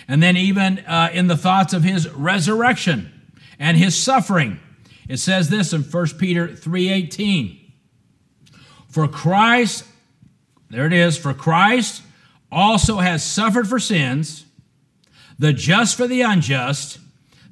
And 0.09 0.21
then, 0.21 0.37
even 0.37 0.81
uh, 0.81 1.11
in 1.13 1.29
the 1.29 1.37
thoughts 1.37 1.73
of 1.73 1.85
his 1.85 2.09
resurrection 2.11 3.13
and 3.57 3.77
his 3.77 3.97
suffering, 3.97 4.59
it 5.09 5.19
says 5.19 5.49
this 5.49 5.73
in 5.73 5.83
1 5.83 6.19
Peter 6.19 6.49
3:18. 6.49 7.61
For 8.89 9.07
Christ, 9.07 9.85
there 10.69 10.87
it 10.87 10.93
is, 10.93 11.17
for 11.17 11.33
Christ 11.33 12.03
also 12.51 12.97
has 12.97 13.23
suffered 13.23 13.69
for 13.69 13.79
sins, 13.79 14.47
the 15.39 15.53
just 15.53 15.97
for 15.97 16.09
the 16.09 16.23
unjust, 16.23 16.99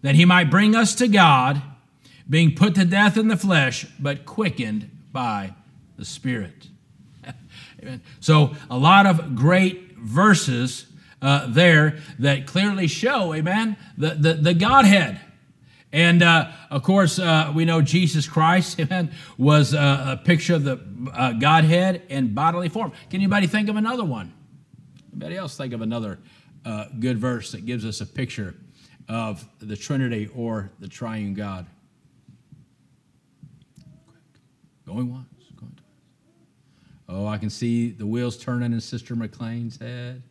that 0.02 0.16
he 0.16 0.24
might 0.24 0.50
bring 0.50 0.74
us 0.74 0.96
to 0.96 1.06
God, 1.06 1.62
being 2.28 2.56
put 2.56 2.74
to 2.74 2.84
death 2.84 3.16
in 3.16 3.28
the 3.28 3.36
flesh, 3.36 3.86
but 4.00 4.24
quickened 4.24 4.90
by 5.12 5.54
the 5.96 6.04
Spirit. 6.04 6.70
Amen. 7.84 8.00
So, 8.20 8.56
a 8.70 8.78
lot 8.78 9.04
of 9.04 9.36
great 9.36 9.96
verses 9.98 10.86
uh, 11.20 11.46
there 11.48 11.98
that 12.18 12.46
clearly 12.46 12.86
show, 12.86 13.34
amen, 13.34 13.76
the, 13.98 14.10
the, 14.10 14.34
the 14.34 14.54
Godhead. 14.54 15.20
And 15.92 16.22
uh, 16.22 16.50
of 16.70 16.82
course, 16.82 17.18
uh, 17.18 17.52
we 17.54 17.66
know 17.66 17.82
Jesus 17.82 18.26
Christ, 18.26 18.80
amen, 18.80 19.12
was 19.36 19.74
uh, 19.74 20.16
a 20.18 20.24
picture 20.24 20.54
of 20.54 20.64
the 20.64 20.80
uh, 21.12 21.32
Godhead 21.32 22.02
in 22.08 22.32
bodily 22.32 22.70
form. 22.70 22.92
Can 23.10 23.20
anybody 23.20 23.46
think 23.46 23.68
of 23.68 23.76
another 23.76 24.04
one? 24.04 24.32
Anybody 25.12 25.36
else 25.36 25.54
think 25.54 25.74
of 25.74 25.82
another 25.82 26.18
uh, 26.64 26.86
good 26.98 27.18
verse 27.18 27.52
that 27.52 27.66
gives 27.66 27.84
us 27.84 28.00
a 28.00 28.06
picture 28.06 28.54
of 29.10 29.46
the 29.60 29.76
Trinity 29.76 30.30
or 30.34 30.70
the 30.78 30.88
triune 30.88 31.34
God. 31.34 31.66
Going 34.86 35.08
twice. 35.08 35.33
Oh, 37.08 37.26
I 37.26 37.38
can 37.38 37.50
see 37.50 37.90
the 37.90 38.06
wheels 38.06 38.36
turning 38.36 38.72
in 38.72 38.80
Sister 38.80 39.14
McLean's 39.14 39.78
head. 39.78 40.22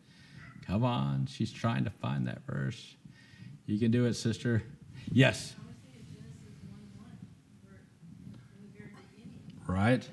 Come 0.66 0.84
on, 0.84 1.26
she's 1.26 1.52
trying 1.52 1.84
to 1.84 1.90
find 1.90 2.26
that 2.26 2.40
verse. 2.46 2.96
You 3.66 3.78
can 3.78 3.90
do 3.90 4.06
it, 4.06 4.14
sister. 4.14 4.62
Yes. 5.10 5.54
Right. 9.66 10.06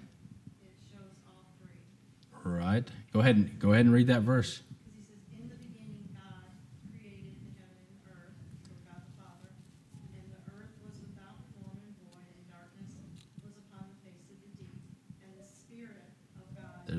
Right. 2.44 2.88
Go 3.14 3.20
ahead 3.20 3.36
and 3.36 3.60
go 3.60 3.74
ahead 3.74 3.86
and 3.86 3.94
read 3.94 4.08
that 4.08 4.22
verse. 4.22 4.62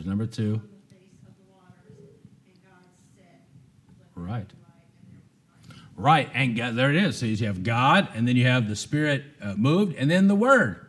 There's 0.03 0.09
number 0.09 0.27
two. 0.27 0.61
Right. 4.17 4.51
Right, 5.97 6.29
and 6.35 6.57
God, 6.57 6.75
there 6.75 6.91
it 6.91 6.97
is. 6.97 7.19
So 7.19 7.27
you 7.27 7.47
have 7.47 7.63
God, 7.63 8.09
and 8.17 8.27
then 8.27 8.35
you 8.35 8.47
have 8.47 8.69
the 8.69 8.75
Spirit 8.75 9.23
uh, 9.41 9.55
moved, 9.55 9.95
and 9.95 10.11
then 10.11 10.27
the 10.27 10.35
Word. 10.35 10.85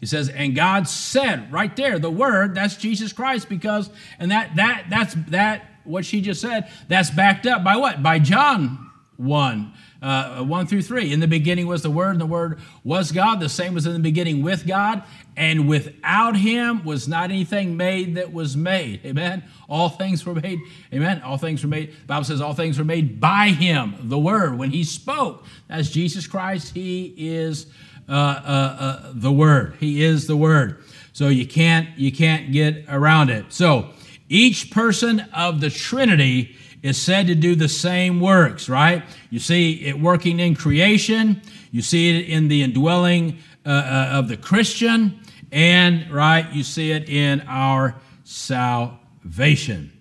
He 0.00 0.04
says, 0.04 0.28
and 0.28 0.54
God 0.54 0.86
said, 0.86 1.50
right 1.50 1.74
there, 1.76 1.98
the 1.98 2.10
Word. 2.10 2.54
That's 2.54 2.76
Jesus 2.76 3.10
Christ, 3.10 3.48
because 3.48 3.88
and 4.18 4.30
that 4.32 4.56
that 4.56 4.88
that's 4.90 5.14
that 5.28 5.64
what 5.84 6.04
she 6.04 6.20
just 6.20 6.42
said. 6.42 6.70
That's 6.88 7.08
backed 7.08 7.46
up 7.46 7.64
by 7.64 7.76
what? 7.76 8.02
By 8.02 8.18
John 8.18 8.87
one 9.18 9.74
uh, 10.00 10.44
1 10.44 10.66
through 10.66 10.82
3. 10.82 11.12
In 11.12 11.20
the 11.20 11.26
beginning 11.26 11.66
was 11.66 11.82
the 11.82 11.90
Word, 11.90 12.12
and 12.12 12.20
the 12.20 12.26
Word 12.26 12.60
was 12.84 13.12
God. 13.12 13.40
The 13.40 13.48
same 13.48 13.74
was 13.74 13.84
in 13.84 13.92
the 13.92 13.98
beginning 13.98 14.42
with 14.42 14.66
God, 14.66 15.02
and 15.36 15.68
without 15.68 16.36
Him 16.36 16.84
was 16.84 17.08
not 17.08 17.30
anything 17.30 17.76
made 17.76 18.14
that 18.14 18.32
was 18.32 18.56
made. 18.56 19.04
Amen. 19.04 19.42
All 19.68 19.88
things 19.88 20.24
were 20.24 20.34
made. 20.34 20.60
Amen. 20.92 21.20
All 21.22 21.36
things 21.36 21.62
were 21.62 21.68
made. 21.68 21.90
The 21.90 22.06
Bible 22.06 22.24
says 22.24 22.40
all 22.40 22.54
things 22.54 22.78
were 22.78 22.84
made 22.84 23.20
by 23.20 23.48
Him, 23.48 23.96
the 24.02 24.18
Word. 24.18 24.56
When 24.56 24.70
He 24.70 24.84
spoke, 24.84 25.44
that's 25.66 25.90
Jesus 25.90 26.26
Christ. 26.26 26.74
He 26.74 27.14
is 27.16 27.66
uh, 28.08 28.12
uh, 28.12 28.76
uh 28.80 29.12
the 29.14 29.32
Word. 29.32 29.74
He 29.80 30.02
is 30.02 30.26
the 30.28 30.36
Word. 30.36 30.82
So 31.12 31.28
you 31.28 31.46
can't 31.46 31.98
you 31.98 32.12
can't 32.12 32.52
get 32.52 32.84
around 32.88 33.30
it. 33.30 33.46
So 33.52 33.90
each 34.28 34.70
person 34.70 35.20
of 35.34 35.60
the 35.60 35.70
Trinity 35.70 36.56
is 36.82 37.00
said 37.00 37.26
to 37.26 37.34
do 37.34 37.54
the 37.54 37.68
same 37.68 38.20
works, 38.20 38.68
right? 38.68 39.02
You 39.30 39.38
see 39.38 39.84
it 39.86 40.00
working 40.00 40.40
in 40.40 40.54
creation, 40.54 41.42
you 41.70 41.82
see 41.82 42.18
it 42.18 42.28
in 42.28 42.48
the 42.48 42.62
indwelling 42.62 43.38
uh, 43.66 43.70
uh, 43.70 44.18
of 44.18 44.28
the 44.28 44.36
Christian, 44.36 45.20
and, 45.50 46.10
right, 46.10 46.50
you 46.52 46.62
see 46.62 46.92
it 46.92 47.08
in 47.08 47.42
our 47.48 47.94
salvation. 48.24 49.92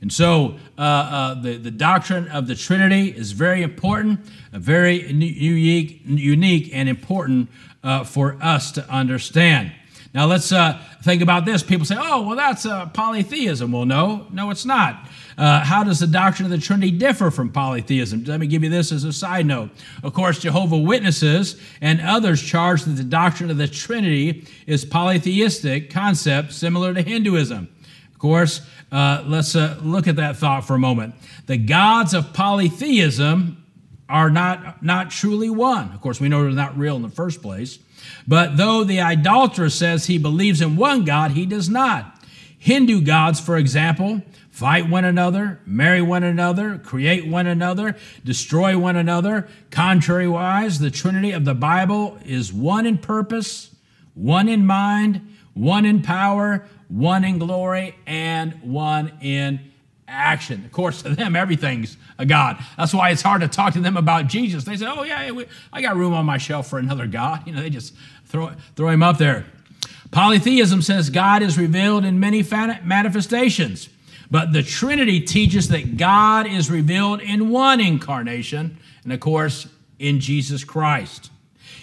And 0.00 0.12
so 0.12 0.56
uh, 0.76 0.80
uh, 0.82 1.34
the, 1.40 1.56
the 1.56 1.70
doctrine 1.70 2.28
of 2.28 2.46
the 2.46 2.54
Trinity 2.54 3.08
is 3.08 3.32
very 3.32 3.62
important, 3.62 4.20
very 4.52 5.10
unique, 5.10 6.02
unique 6.04 6.70
and 6.74 6.88
important 6.88 7.48
uh, 7.82 8.04
for 8.04 8.36
us 8.42 8.72
to 8.72 8.86
understand. 8.90 9.72
Now 10.14 10.26
let's 10.26 10.52
uh, 10.52 10.80
think 11.02 11.22
about 11.22 11.44
this. 11.44 11.64
People 11.64 11.84
say, 11.84 11.96
oh, 11.98 12.22
well, 12.22 12.36
that's 12.36 12.64
uh, 12.64 12.86
polytheism. 12.86 13.72
Well, 13.72 13.84
no, 13.84 14.28
no, 14.30 14.50
it's 14.50 14.64
not. 14.64 15.08
Uh, 15.36 15.64
how 15.64 15.82
does 15.82 15.98
the 15.98 16.06
doctrine 16.06 16.46
of 16.46 16.52
the 16.52 16.64
Trinity 16.64 16.92
differ 16.92 17.32
from 17.32 17.50
polytheism? 17.50 18.22
Let 18.22 18.38
me 18.38 18.46
give 18.46 18.62
you 18.62 18.70
this 18.70 18.92
as 18.92 19.02
a 19.02 19.12
side 19.12 19.44
note. 19.44 19.70
Of 20.04 20.14
course, 20.14 20.38
Jehovah 20.38 20.78
Witnesses 20.78 21.60
and 21.80 22.00
others 22.00 22.40
charge 22.40 22.84
that 22.84 22.92
the 22.92 23.02
doctrine 23.02 23.50
of 23.50 23.56
the 23.56 23.66
Trinity 23.66 24.46
is 24.68 24.84
polytheistic 24.84 25.90
concept 25.90 26.52
similar 26.52 26.94
to 26.94 27.02
Hinduism. 27.02 27.68
Of 28.12 28.18
course, 28.20 28.60
uh, 28.92 29.24
let's 29.26 29.56
uh, 29.56 29.80
look 29.82 30.06
at 30.06 30.14
that 30.16 30.36
thought 30.36 30.64
for 30.64 30.74
a 30.74 30.78
moment. 30.78 31.16
The 31.46 31.56
gods 31.56 32.14
of 32.14 32.32
polytheism 32.32 33.63
are 34.08 34.30
not, 34.30 34.82
not 34.82 35.10
truly 35.10 35.50
one. 35.50 35.92
Of 35.92 36.00
course, 36.00 36.20
we 36.20 36.28
know 36.28 36.42
they're 36.42 36.52
not 36.52 36.76
real 36.76 36.96
in 36.96 37.02
the 37.02 37.08
first 37.08 37.42
place. 37.42 37.78
But 38.28 38.56
though 38.56 38.84
the 38.84 39.00
idolater 39.00 39.70
says 39.70 40.06
he 40.06 40.18
believes 40.18 40.60
in 40.60 40.76
one 40.76 41.04
God, 41.04 41.32
he 41.32 41.46
does 41.46 41.68
not. 41.68 42.10
Hindu 42.58 43.02
gods, 43.02 43.40
for 43.40 43.56
example, 43.56 44.22
fight 44.50 44.88
one 44.88 45.04
another, 45.04 45.60
marry 45.66 46.00
one 46.00 46.22
another, 46.22 46.78
create 46.78 47.26
one 47.26 47.46
another, 47.46 47.96
destroy 48.24 48.78
one 48.78 48.96
another. 48.96 49.48
Contrariwise, 49.70 50.80
the 50.80 50.90
Trinity 50.90 51.32
of 51.32 51.44
the 51.44 51.54
Bible 51.54 52.18
is 52.24 52.52
one 52.52 52.86
in 52.86 52.98
purpose, 52.98 53.74
one 54.14 54.48
in 54.48 54.64
mind, 54.64 55.34
one 55.54 55.84
in 55.84 56.02
power, 56.02 56.66
one 56.88 57.24
in 57.24 57.38
glory, 57.38 57.96
and 58.06 58.54
one 58.62 59.12
in 59.20 59.60
action. 60.14 60.64
Of 60.64 60.72
course, 60.72 61.02
to 61.02 61.10
them, 61.10 61.36
everything's 61.36 61.96
a 62.18 62.24
God. 62.24 62.56
That's 62.78 62.94
why 62.94 63.10
it's 63.10 63.22
hard 63.22 63.42
to 63.42 63.48
talk 63.48 63.74
to 63.74 63.80
them 63.80 63.96
about 63.96 64.28
Jesus. 64.28 64.64
They 64.64 64.76
say, 64.76 64.86
oh, 64.86 65.02
yeah, 65.02 65.32
I 65.72 65.82
got 65.82 65.96
room 65.96 66.14
on 66.14 66.24
my 66.24 66.38
shelf 66.38 66.68
for 66.68 66.78
another 66.78 67.06
God. 67.06 67.46
You 67.46 67.52
know, 67.52 67.60
they 67.60 67.70
just 67.70 67.94
throw, 68.26 68.52
throw 68.76 68.88
him 68.88 69.02
up 69.02 69.18
there. 69.18 69.46
Polytheism 70.10 70.80
says 70.80 71.10
God 71.10 71.42
is 71.42 71.58
revealed 71.58 72.04
in 72.04 72.20
many 72.20 72.42
manifestations, 72.84 73.88
but 74.30 74.52
the 74.52 74.62
Trinity 74.62 75.20
teaches 75.20 75.68
that 75.68 75.96
God 75.96 76.46
is 76.46 76.70
revealed 76.70 77.20
in 77.20 77.50
one 77.50 77.80
incarnation, 77.80 78.78
and 79.02 79.12
of 79.12 79.18
course, 79.20 79.66
in 79.98 80.20
Jesus 80.20 80.62
Christ. 80.62 81.30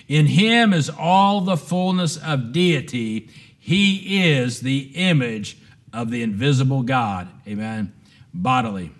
In 0.08 0.28
him 0.28 0.74
is 0.74 0.90
all 0.90 1.42
the 1.42 1.58
fullness 1.58 2.18
of 2.18 2.52
deity. 2.52 3.30
He 3.60 4.24
is 4.34 4.62
the 4.62 4.92
image 4.96 5.58
of 5.94 6.10
the 6.10 6.24
invisible 6.24 6.84
God. 6.84 7.28
Amen. 7.48 7.94
Bodily. 8.34 8.92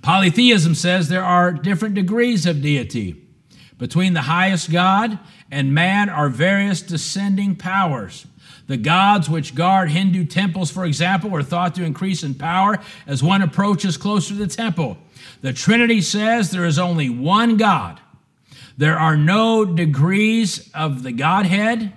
Polytheism 0.00 0.74
says 0.74 1.08
there 1.08 1.24
are 1.24 1.52
different 1.52 1.94
degrees 1.94 2.46
of 2.46 2.62
deity. 2.62 3.16
Between 3.78 4.14
the 4.14 4.22
highest 4.22 4.70
God 4.70 5.18
and 5.50 5.74
man 5.74 6.08
are 6.08 6.28
various 6.28 6.82
descending 6.82 7.56
powers. 7.56 8.26
The 8.68 8.76
gods 8.76 9.28
which 9.28 9.54
guard 9.54 9.90
Hindu 9.90 10.24
temples, 10.26 10.70
for 10.70 10.84
example, 10.84 11.34
are 11.34 11.42
thought 11.42 11.74
to 11.74 11.84
increase 11.84 12.22
in 12.22 12.34
power 12.34 12.78
as 13.06 13.22
one 13.22 13.42
approaches 13.42 13.96
closer 13.96 14.34
to 14.34 14.34
the 14.34 14.46
temple. 14.46 14.98
The 15.40 15.52
Trinity 15.52 16.00
says 16.00 16.50
there 16.50 16.64
is 16.64 16.78
only 16.78 17.10
one 17.10 17.56
God. 17.56 18.00
There 18.78 18.98
are 18.98 19.16
no 19.16 19.64
degrees 19.64 20.70
of 20.74 21.02
the 21.02 21.12
Godhead. 21.12 21.92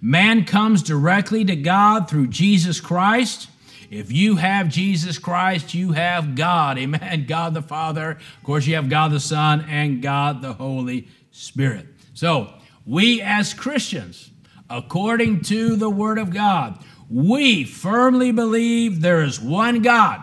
Man 0.00 0.44
comes 0.44 0.82
directly 0.82 1.44
to 1.44 1.54
God 1.54 2.08
through 2.08 2.28
Jesus 2.28 2.80
Christ. 2.80 3.48
If 3.92 4.10
you 4.10 4.36
have 4.36 4.70
Jesus 4.70 5.18
Christ, 5.18 5.74
you 5.74 5.92
have 5.92 6.34
God. 6.34 6.78
Amen. 6.78 7.24
God 7.28 7.52
the 7.52 7.60
Father. 7.60 8.12
Of 8.12 8.42
course, 8.42 8.66
you 8.66 8.74
have 8.76 8.88
God 8.88 9.12
the 9.12 9.20
Son 9.20 9.66
and 9.68 10.00
God 10.00 10.40
the 10.40 10.54
Holy 10.54 11.08
Spirit. 11.30 11.88
So, 12.14 12.54
we 12.86 13.20
as 13.20 13.52
Christians, 13.52 14.30
according 14.70 15.42
to 15.42 15.76
the 15.76 15.90
Word 15.90 16.16
of 16.16 16.32
God, 16.32 16.82
we 17.10 17.64
firmly 17.64 18.32
believe 18.32 19.02
there 19.02 19.22
is 19.22 19.38
one 19.38 19.82
God, 19.82 20.22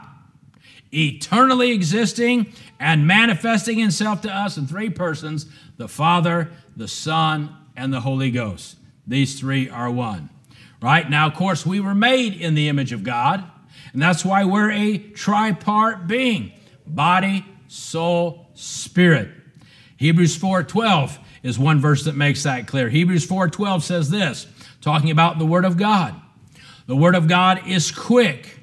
eternally 0.91 1.69
existing 1.69 2.51
and 2.79 3.05
manifesting 3.05 3.77
himself 3.77 4.21
to 4.21 4.35
us 4.35 4.57
in 4.57 4.65
three 4.65 4.89
persons 4.89 5.45
the 5.77 5.87
Father, 5.87 6.49
the 6.75 6.87
Son, 6.87 7.55
and 7.75 7.93
the 7.93 8.01
Holy 8.01 8.31
Ghost. 8.31 8.77
These 9.05 9.39
three 9.39 9.69
are 9.69 9.91
one. 9.91 10.31
Right? 10.81 11.07
Now, 11.07 11.27
of 11.27 11.35
course, 11.35 11.67
we 11.67 11.79
were 11.79 11.93
made 11.93 12.33
in 12.33 12.55
the 12.55 12.67
image 12.67 12.93
of 12.93 13.03
God, 13.03 13.43
and 13.93 14.01
that's 14.01 14.23
why 14.23 14.43
we're 14.45 14.71
a 14.71 14.99
tripart 14.99 16.07
being 16.07 16.51
body, 16.85 17.45
soul, 17.67 18.47
spirit. 18.53 19.29
Hebrews 19.97 20.37
4:12 20.37 21.17
is 21.43 21.57
one 21.57 21.79
verse 21.79 22.03
that 22.05 22.15
makes 22.15 22.43
that 22.43 22.67
clear. 22.67 22.89
Hebrews 22.89 23.25
4:12 23.25 23.83
says 23.83 24.09
this, 24.09 24.47
talking 24.81 25.11
about 25.11 25.39
the 25.39 25.45
word 25.45 25.65
of 25.65 25.77
God. 25.77 26.15
The 26.87 26.95
word 26.95 27.15
of 27.15 27.27
God 27.27 27.67
is 27.67 27.91
quick 27.91 28.59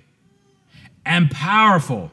and 1.05 1.31
powerful 1.31 2.11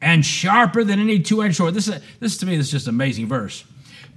and 0.00 0.24
sharper 0.24 0.84
than 0.84 1.00
any 1.00 1.20
two-edged 1.20 1.56
sword. 1.56 1.74
This 1.74 1.88
is 1.88 2.00
this 2.20 2.36
to 2.38 2.46
me 2.46 2.56
this 2.56 2.66
is 2.66 2.72
just 2.72 2.88
amazing 2.88 3.26
verse. 3.26 3.64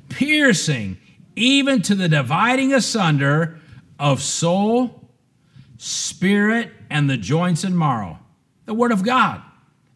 Piercing 0.10 0.98
even 1.36 1.82
to 1.84 1.96
the 1.96 2.10
dividing 2.10 2.74
asunder 2.74 3.60
of 3.98 4.22
soul, 4.22 4.99
spirit, 5.80 6.72
and 6.90 7.10
the 7.10 7.18
joints 7.18 7.64
and 7.64 7.78
marrow. 7.78 8.20
The 8.66 8.74
word 8.74 8.92
of 8.92 9.02
God. 9.02 9.42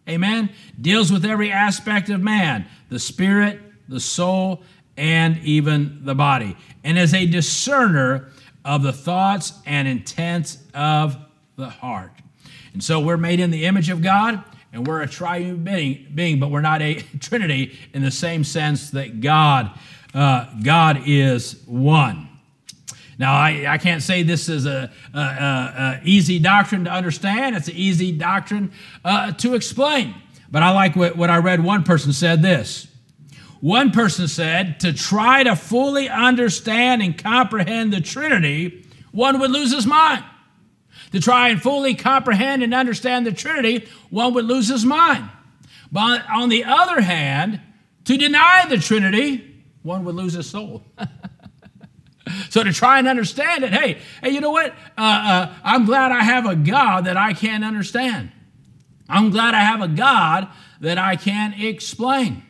Amen. 0.10 0.50
Deals 0.80 1.12
with 1.12 1.26
every 1.26 1.52
aspect 1.52 2.10
of 2.10 2.22
man, 2.22 2.65
the 2.89 3.00
spirit, 3.00 3.60
the 3.88 4.00
soul, 4.00 4.63
and 4.98 5.38
even 5.39 6.00
the 6.06 6.15
body, 6.15 6.56
and 6.84 6.98
is 6.98 7.13
a 7.13 7.26
discerner 7.26 8.32
of 8.63 8.82
the 8.82 8.93
thoughts 8.93 9.54
and 9.65 9.88
intents 9.88 10.58
of 10.74 11.17
the 11.58 11.69
heart. 11.69 12.12
And 12.74 12.84
so 12.84 13.00
we're 13.00 13.17
made 13.17 13.39
in 13.39 13.52
the 13.52 13.65
image 13.65 13.89
of 13.89 14.02
God, 14.02 14.41
and 14.72 14.88
we're 14.88 15.02
a 15.02 15.08
triune 15.08 15.63
being, 15.63 16.08
being 16.15 16.39
but 16.39 16.50
we're 16.50 16.62
not 16.62 16.82
a 16.82 16.96
trinity 17.19 17.78
in 17.93 18.02
the 18.02 18.12
same 18.12 18.46
sense 18.46 18.91
that 18.91 19.19
God, 19.19 19.72
uh, 20.13 20.48
God 20.63 21.04
is 21.06 21.62
one. 21.65 22.30
Now, 23.19 23.34
I, 23.34 23.65
I 23.67 23.78
can't 23.78 24.02
say 24.02 24.23
this 24.23 24.49
is 24.49 24.65
a, 24.65 24.91
a, 25.13 25.19
a, 25.19 26.02
easy 26.04 26.39
doctrine 26.39 26.86
to 26.86 26.91
understand. 26.91 27.56
It's 27.56 27.67
an 27.67 27.76
easy 27.76 28.12
doctrine 28.12 28.71
uh, 29.06 29.34
to 29.34 29.54
explain. 29.54 30.15
But 30.49 30.63
I 30.63 30.71
like 30.71 30.95
what, 30.95 31.15
what 31.15 31.30
I 31.30 31.38
read. 31.38 31.63
One 31.63 31.84
person 31.84 32.12
said 32.13 32.41
this 32.41 32.88
one 33.63 33.91
person 33.91 34.28
said, 34.28 34.82
to 34.82 34.91
try 34.91 35.41
to 35.41 35.56
fully 35.56 36.10
understand 36.10 37.02
and 37.02 37.17
comprehend 37.17 37.93
the 37.93 38.02
Trinity, 38.02 38.86
one 39.13 39.39
would 39.39 39.52
lose 39.52 39.73
his 39.73 39.88
mind. 39.88 40.21
To 41.13 41.21
try 41.21 41.47
and 41.47 41.62
fully 41.62 41.95
comprehend 41.95 42.62
and 42.62 42.73
understand 42.73 43.26
the 43.26 43.32
Trinity, 43.32 43.88
one 44.10 44.34
would 44.34 44.43
lose 44.43 44.67
his 44.67 44.84
mind. 44.84 45.30
But 45.93 46.30
on 46.30 46.49
the 46.49 46.65
other 46.65 46.99
hand, 46.99 47.62
to 48.04 48.17
deny 48.17 48.65
the 48.67 48.80
Trinity, 48.80 49.63
one 49.82 50.04
would 50.04 50.15
lose 50.15 50.34
his 50.34 50.49
soul. 50.49 50.84
so 52.49 52.63
to 52.63 52.71
try 52.71 52.99
and 52.99 53.07
understand 53.07 53.63
it, 53.63 53.73
hey, 53.73 53.99
hey, 54.21 54.29
you 54.29 54.41
know 54.41 54.51
what? 54.51 54.71
Uh, 54.97 55.01
uh, 55.01 55.53
I'm 55.63 55.86
glad 55.86 56.12
I 56.12 56.23
have 56.23 56.45
a 56.45 56.55
God 56.55 57.05
that 57.05 57.17
I 57.17 57.33
can't 57.33 57.63
understand. 57.63 58.31
I'm 59.09 59.29
glad 59.29 59.53
I 59.53 59.62
have 59.62 59.81
a 59.81 59.88
God 59.88 60.47
that 60.81 60.97
I 60.97 61.15
can't 61.15 61.59
explain. 61.62 62.43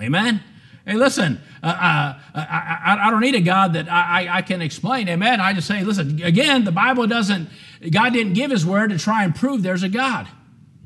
Amen? 0.00 0.42
Hey, 0.86 0.94
listen, 0.94 1.40
uh, 1.62 1.66
uh, 1.66 2.18
I, 2.34 2.98
I, 3.02 3.10
don't 3.10 3.20
need 3.20 3.34
a 3.34 3.40
God 3.40 3.74
that 3.74 3.90
I, 3.90 4.38
I 4.38 4.42
can 4.42 4.62
explain. 4.62 5.08
Amen? 5.08 5.40
I 5.40 5.52
just 5.52 5.68
say, 5.68 5.84
listen, 5.84 6.22
again, 6.22 6.64
the 6.64 6.72
Bible 6.72 7.06
doesn't, 7.06 7.48
God 7.90 8.12
didn't 8.12 8.32
give 8.32 8.50
his 8.50 8.64
word 8.64 8.90
to 8.90 8.98
try 8.98 9.24
and 9.24 9.34
prove 9.34 9.62
there's 9.62 9.82
a 9.82 9.88
God. 9.88 10.26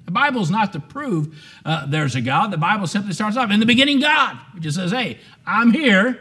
The 0.05 0.11
Bible's 0.11 0.51
not 0.51 0.73
to 0.75 0.81
prove 0.81 1.39
uh, 1.65 1.87
there's 1.87 2.15
a 2.15 2.21
God. 2.21 2.51
The 2.51 2.59
Bible 2.59 2.87
simply 2.87 3.15
starts 3.15 3.37
off, 3.37 3.51
in 3.51 3.61
the 3.61 3.67
beginning, 3.67 4.01
God. 4.01 4.39
It 4.57 4.61
just 4.61 4.77
says, 4.77 4.91
hey, 4.91 5.19
I'm 5.47 5.71
here. 5.71 6.21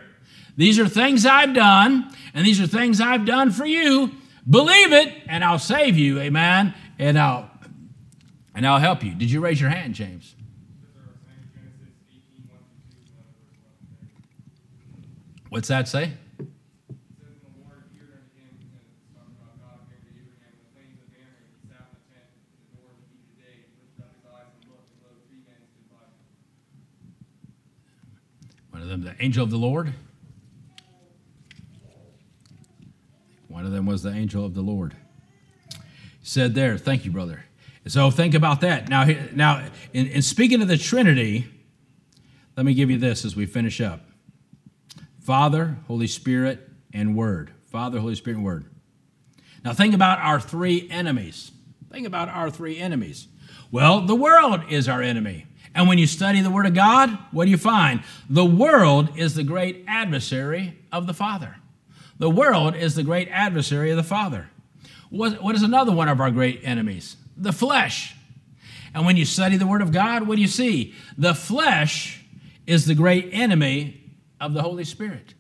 These 0.56 0.80
are 0.80 0.88
things 0.88 1.26
I've 1.26 1.54
done, 1.54 2.14
and 2.34 2.46
these 2.46 2.62
are 2.62 2.68
things 2.68 3.02
I've 3.02 3.26
done 3.26 3.52
for 3.52 3.66
you. 3.66 4.12
Believe 4.48 4.94
it, 4.94 5.14
and 5.28 5.44
I'll 5.44 5.60
save 5.60 5.98
you. 5.98 6.20
Amen? 6.20 6.74
And 7.00 7.18
I'll, 7.18 7.50
and 8.54 8.68
I'll 8.68 8.80
help 8.80 9.04
you. 9.04 9.16
Did 9.16 9.32
you 9.32 9.40
raise 9.42 9.60
your 9.60 9.70
hand, 9.70 9.96
James? 9.96 10.36
What's 15.50 15.68
that 15.68 15.88
say? 15.88 16.12
One 28.72 28.82
of 28.82 28.88
them, 28.88 29.04
the 29.04 29.16
angel 29.20 29.44
of 29.44 29.52
the 29.52 29.58
Lord. 29.58 29.94
One 33.54 33.68
of 33.68 33.72
them 33.72 33.86
was 33.86 34.02
the 34.02 34.10
angel 34.10 34.44
of 34.44 34.56
the 34.56 34.64
Lord. 34.64 34.96
Said 36.24 36.56
there, 36.56 36.76
thank 36.76 37.06
you, 37.06 37.12
brother. 37.12 37.46
So 37.86 38.10
think 38.10 38.34
about 38.34 38.62
that. 38.62 38.90
Now, 38.90 39.06
now 39.32 39.68
in, 39.94 40.08
in 40.08 40.24
speaking 40.24 40.64
of 40.64 40.68
the 40.68 40.76
Trinity, 40.76 41.46
let 42.58 42.66
me 42.66 42.74
give 42.74 42.90
you 42.90 42.98
this 42.98 43.24
as 43.24 43.36
we 43.36 43.46
finish 43.46 43.80
up. 43.80 44.02
Father, 45.22 45.78
Holy 45.86 46.08
Spirit, 46.08 46.68
and 46.94 47.16
Word. 47.16 47.52
Father, 47.72 48.00
Holy 48.00 48.16
Spirit, 48.16 48.38
and 48.38 48.46
Word. 48.46 48.66
Now 49.64 49.74
think 49.74 49.94
about 49.94 50.18
our 50.18 50.40
three 50.40 50.90
enemies. 50.90 51.52
Think 51.92 52.08
about 52.08 52.30
our 52.30 52.50
three 52.50 52.80
enemies. 52.80 53.28
Well, 53.72 54.02
the 54.02 54.16
world 54.16 54.62
is 54.68 54.90
our 54.90 55.04
enemy. 55.04 55.46
And 55.76 55.88
when 55.88 56.00
you 56.00 56.08
study 56.08 56.42
the 56.42 56.50
Word 56.50 56.66
of 56.66 56.74
God, 56.74 57.16
what 57.30 57.46
do 57.46 57.52
you 57.52 57.58
find? 57.58 58.02
The 58.28 58.46
world 58.46 59.16
is 59.16 59.36
the 59.36 59.44
great 59.44 59.86
adversary 59.88 60.80
of 60.92 61.06
the 61.06 61.14
Father. 61.14 61.58
The 62.20 62.30
world 62.30 62.76
is 62.76 62.96
the 62.96 63.04
great 63.04 63.30
adversary 63.30 63.92
of 63.92 63.98
the 63.98 64.04
Father. 64.04 64.50
What 65.10 65.56
is 65.56 65.62
another 65.62 65.92
one 65.92 66.10
of 66.10 66.20
our 66.20 66.32
great 66.32 66.62
enemies? 66.64 67.18
The 67.38 67.52
flesh. 67.52 68.16
And 68.94 69.06
when 69.06 69.18
you 69.18 69.26
study 69.26 69.58
the 69.58 69.68
Word 69.68 69.82
of 69.82 69.92
God, 69.92 70.28
what 70.28 70.36
do 70.36 70.42
you 70.42 70.48
see? 70.48 70.94
The 71.18 71.36
flesh 71.36 72.24
is 72.66 72.86
the 72.86 72.96
great 72.96 73.30
enemy 73.32 74.02
of 74.40 74.54
the 74.54 74.62
Holy 74.62 74.84
Spirit. 74.84 75.34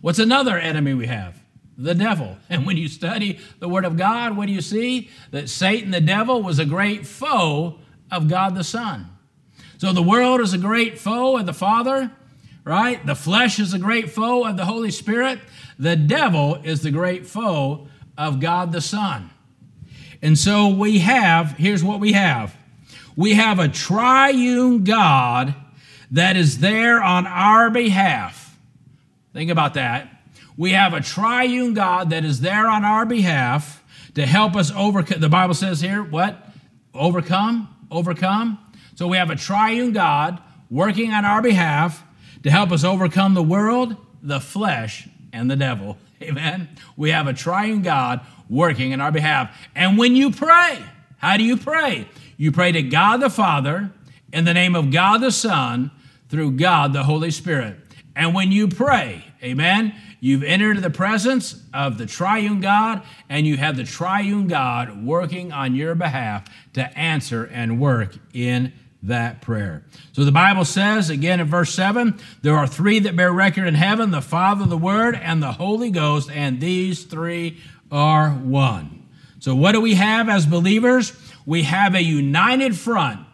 What's 0.00 0.18
another 0.18 0.58
enemy 0.58 0.94
we 0.94 1.06
have? 1.06 1.42
The 1.76 1.94
devil. 1.94 2.38
And 2.50 2.66
when 2.66 2.76
you 2.76 2.88
study 2.88 3.38
the 3.58 3.68
Word 3.68 3.84
of 3.84 3.96
God, 3.96 4.36
what 4.36 4.46
do 4.46 4.52
you 4.52 4.60
see? 4.60 5.10
That 5.30 5.48
Satan, 5.48 5.90
the 5.90 6.00
devil, 6.00 6.42
was 6.42 6.58
a 6.58 6.64
great 6.64 7.06
foe 7.06 7.78
of 8.10 8.28
God 8.28 8.54
the 8.54 8.64
Son. 8.64 9.08
So 9.78 9.92
the 9.92 10.02
world 10.02 10.40
is 10.40 10.52
a 10.52 10.58
great 10.58 10.98
foe 10.98 11.38
of 11.38 11.46
the 11.46 11.54
Father, 11.54 12.12
right? 12.64 13.04
The 13.04 13.14
flesh 13.14 13.58
is 13.58 13.72
the 13.72 13.78
great 13.78 14.10
foe 14.10 14.44
of 14.44 14.56
the 14.56 14.64
Holy 14.64 14.90
Spirit. 14.90 15.40
The 15.78 15.96
devil 15.96 16.60
is 16.62 16.82
the 16.82 16.90
great 16.90 17.26
foe 17.26 17.88
of 18.16 18.40
God 18.40 18.72
the 18.72 18.80
Son. 18.80 19.30
And 20.22 20.38
so 20.38 20.68
we 20.68 20.98
have, 20.98 21.52
here's 21.52 21.82
what 21.82 22.00
we 22.00 22.12
have 22.12 22.54
we 23.16 23.34
have 23.34 23.58
a 23.58 23.68
triune 23.68 24.84
God 24.84 25.54
that 26.12 26.36
is 26.36 26.58
there 26.58 27.02
on 27.02 27.26
our 27.26 27.70
behalf. 27.70 28.58
Think 29.32 29.50
about 29.50 29.74
that. 29.74 30.08
We 30.56 30.72
have 30.72 30.94
a 30.94 31.00
triune 31.00 31.74
God 31.74 32.10
that 32.10 32.24
is 32.24 32.40
there 32.40 32.66
on 32.68 32.84
our 32.84 33.06
behalf 33.06 33.82
to 34.14 34.26
help 34.26 34.56
us 34.56 34.72
overcome. 34.72 35.20
The 35.20 35.28
Bible 35.28 35.54
says 35.54 35.80
here, 35.80 36.02
what? 36.02 36.48
Overcome? 36.94 37.68
Overcome? 37.90 38.58
So 38.94 39.06
we 39.06 39.16
have 39.16 39.30
a 39.30 39.36
triune 39.36 39.92
God 39.92 40.42
working 40.68 41.12
on 41.12 41.24
our 41.24 41.42
behalf 41.42 42.04
to 42.42 42.50
help 42.50 42.72
us 42.72 42.84
overcome 42.84 43.34
the 43.34 43.42
world, 43.42 43.96
the 44.22 44.40
flesh, 44.40 45.08
and 45.32 45.50
the 45.50 45.56
devil. 45.56 45.98
Amen. 46.22 46.68
We 46.96 47.10
have 47.10 47.26
a 47.26 47.32
triune 47.32 47.82
God 47.82 48.20
working 48.48 48.92
in 48.92 49.00
our 49.00 49.12
behalf. 49.12 49.56
And 49.74 49.96
when 49.96 50.16
you 50.16 50.30
pray, 50.30 50.82
how 51.18 51.36
do 51.36 51.44
you 51.44 51.56
pray? 51.56 52.08
You 52.36 52.52
pray 52.52 52.72
to 52.72 52.82
God 52.82 53.18
the 53.18 53.30
Father 53.30 53.90
in 54.32 54.44
the 54.44 54.54
name 54.54 54.74
of 54.74 54.90
God 54.90 55.18
the 55.18 55.30
Son 55.30 55.90
through 56.28 56.52
God 56.52 56.92
the 56.92 57.04
Holy 57.04 57.30
Spirit. 57.30 57.76
And 58.14 58.34
when 58.34 58.52
you 58.52 58.68
pray, 58.68 59.24
amen, 59.42 59.94
you've 60.20 60.42
entered 60.42 60.82
the 60.82 60.90
presence 60.90 61.62
of 61.72 61.96
the 61.98 62.06
triune 62.06 62.60
God 62.60 63.02
and 63.28 63.46
you 63.46 63.56
have 63.56 63.76
the 63.76 63.84
triune 63.84 64.46
God 64.46 65.04
working 65.04 65.52
on 65.52 65.74
your 65.74 65.94
behalf 65.94 66.44
to 66.74 66.98
answer 66.98 67.44
and 67.44 67.80
work 67.80 68.16
in 68.32 68.72
that 69.02 69.40
prayer. 69.40 69.84
So 70.12 70.24
the 70.24 70.32
Bible 70.32 70.64
says, 70.64 71.10
again 71.10 71.40
in 71.40 71.46
verse 71.46 71.74
7, 71.74 72.18
there 72.42 72.56
are 72.56 72.66
three 72.66 72.98
that 73.00 73.16
bear 73.16 73.32
record 73.32 73.66
in 73.66 73.74
heaven 73.74 74.10
the 74.10 74.20
Father, 74.20 74.66
the 74.66 74.76
Word, 74.76 75.14
and 75.14 75.42
the 75.42 75.52
Holy 75.52 75.90
Ghost, 75.90 76.30
and 76.30 76.60
these 76.60 77.04
three 77.04 77.58
are 77.90 78.30
one. 78.30 79.08
So 79.38 79.54
what 79.54 79.72
do 79.72 79.80
we 79.80 79.94
have 79.94 80.28
as 80.28 80.44
believers? 80.44 81.12
We 81.46 81.62
have 81.62 81.94
a 81.94 82.02
united 82.02 82.76
front. 82.76 83.26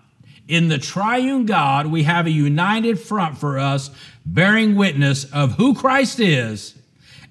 In 0.48 0.68
the 0.68 0.79
triune 0.79 1.46
God, 1.46 1.88
we 1.88 2.05
have 2.05 2.26
a 2.26 2.31
united 2.31 3.00
front 3.00 3.37
for 3.37 3.59
us, 3.59 3.90
bearing 4.24 4.76
witness 4.76 5.24
of 5.33 5.55
who 5.55 5.74
Christ 5.74 6.20
is 6.20 6.76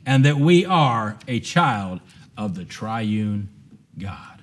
and 0.05 0.25
that 0.25 0.37
we 0.37 0.65
are 0.65 1.17
a 1.27 1.39
child 1.39 1.99
of 2.37 2.55
the 2.55 2.65
triune 2.65 3.49
God. 3.97 4.34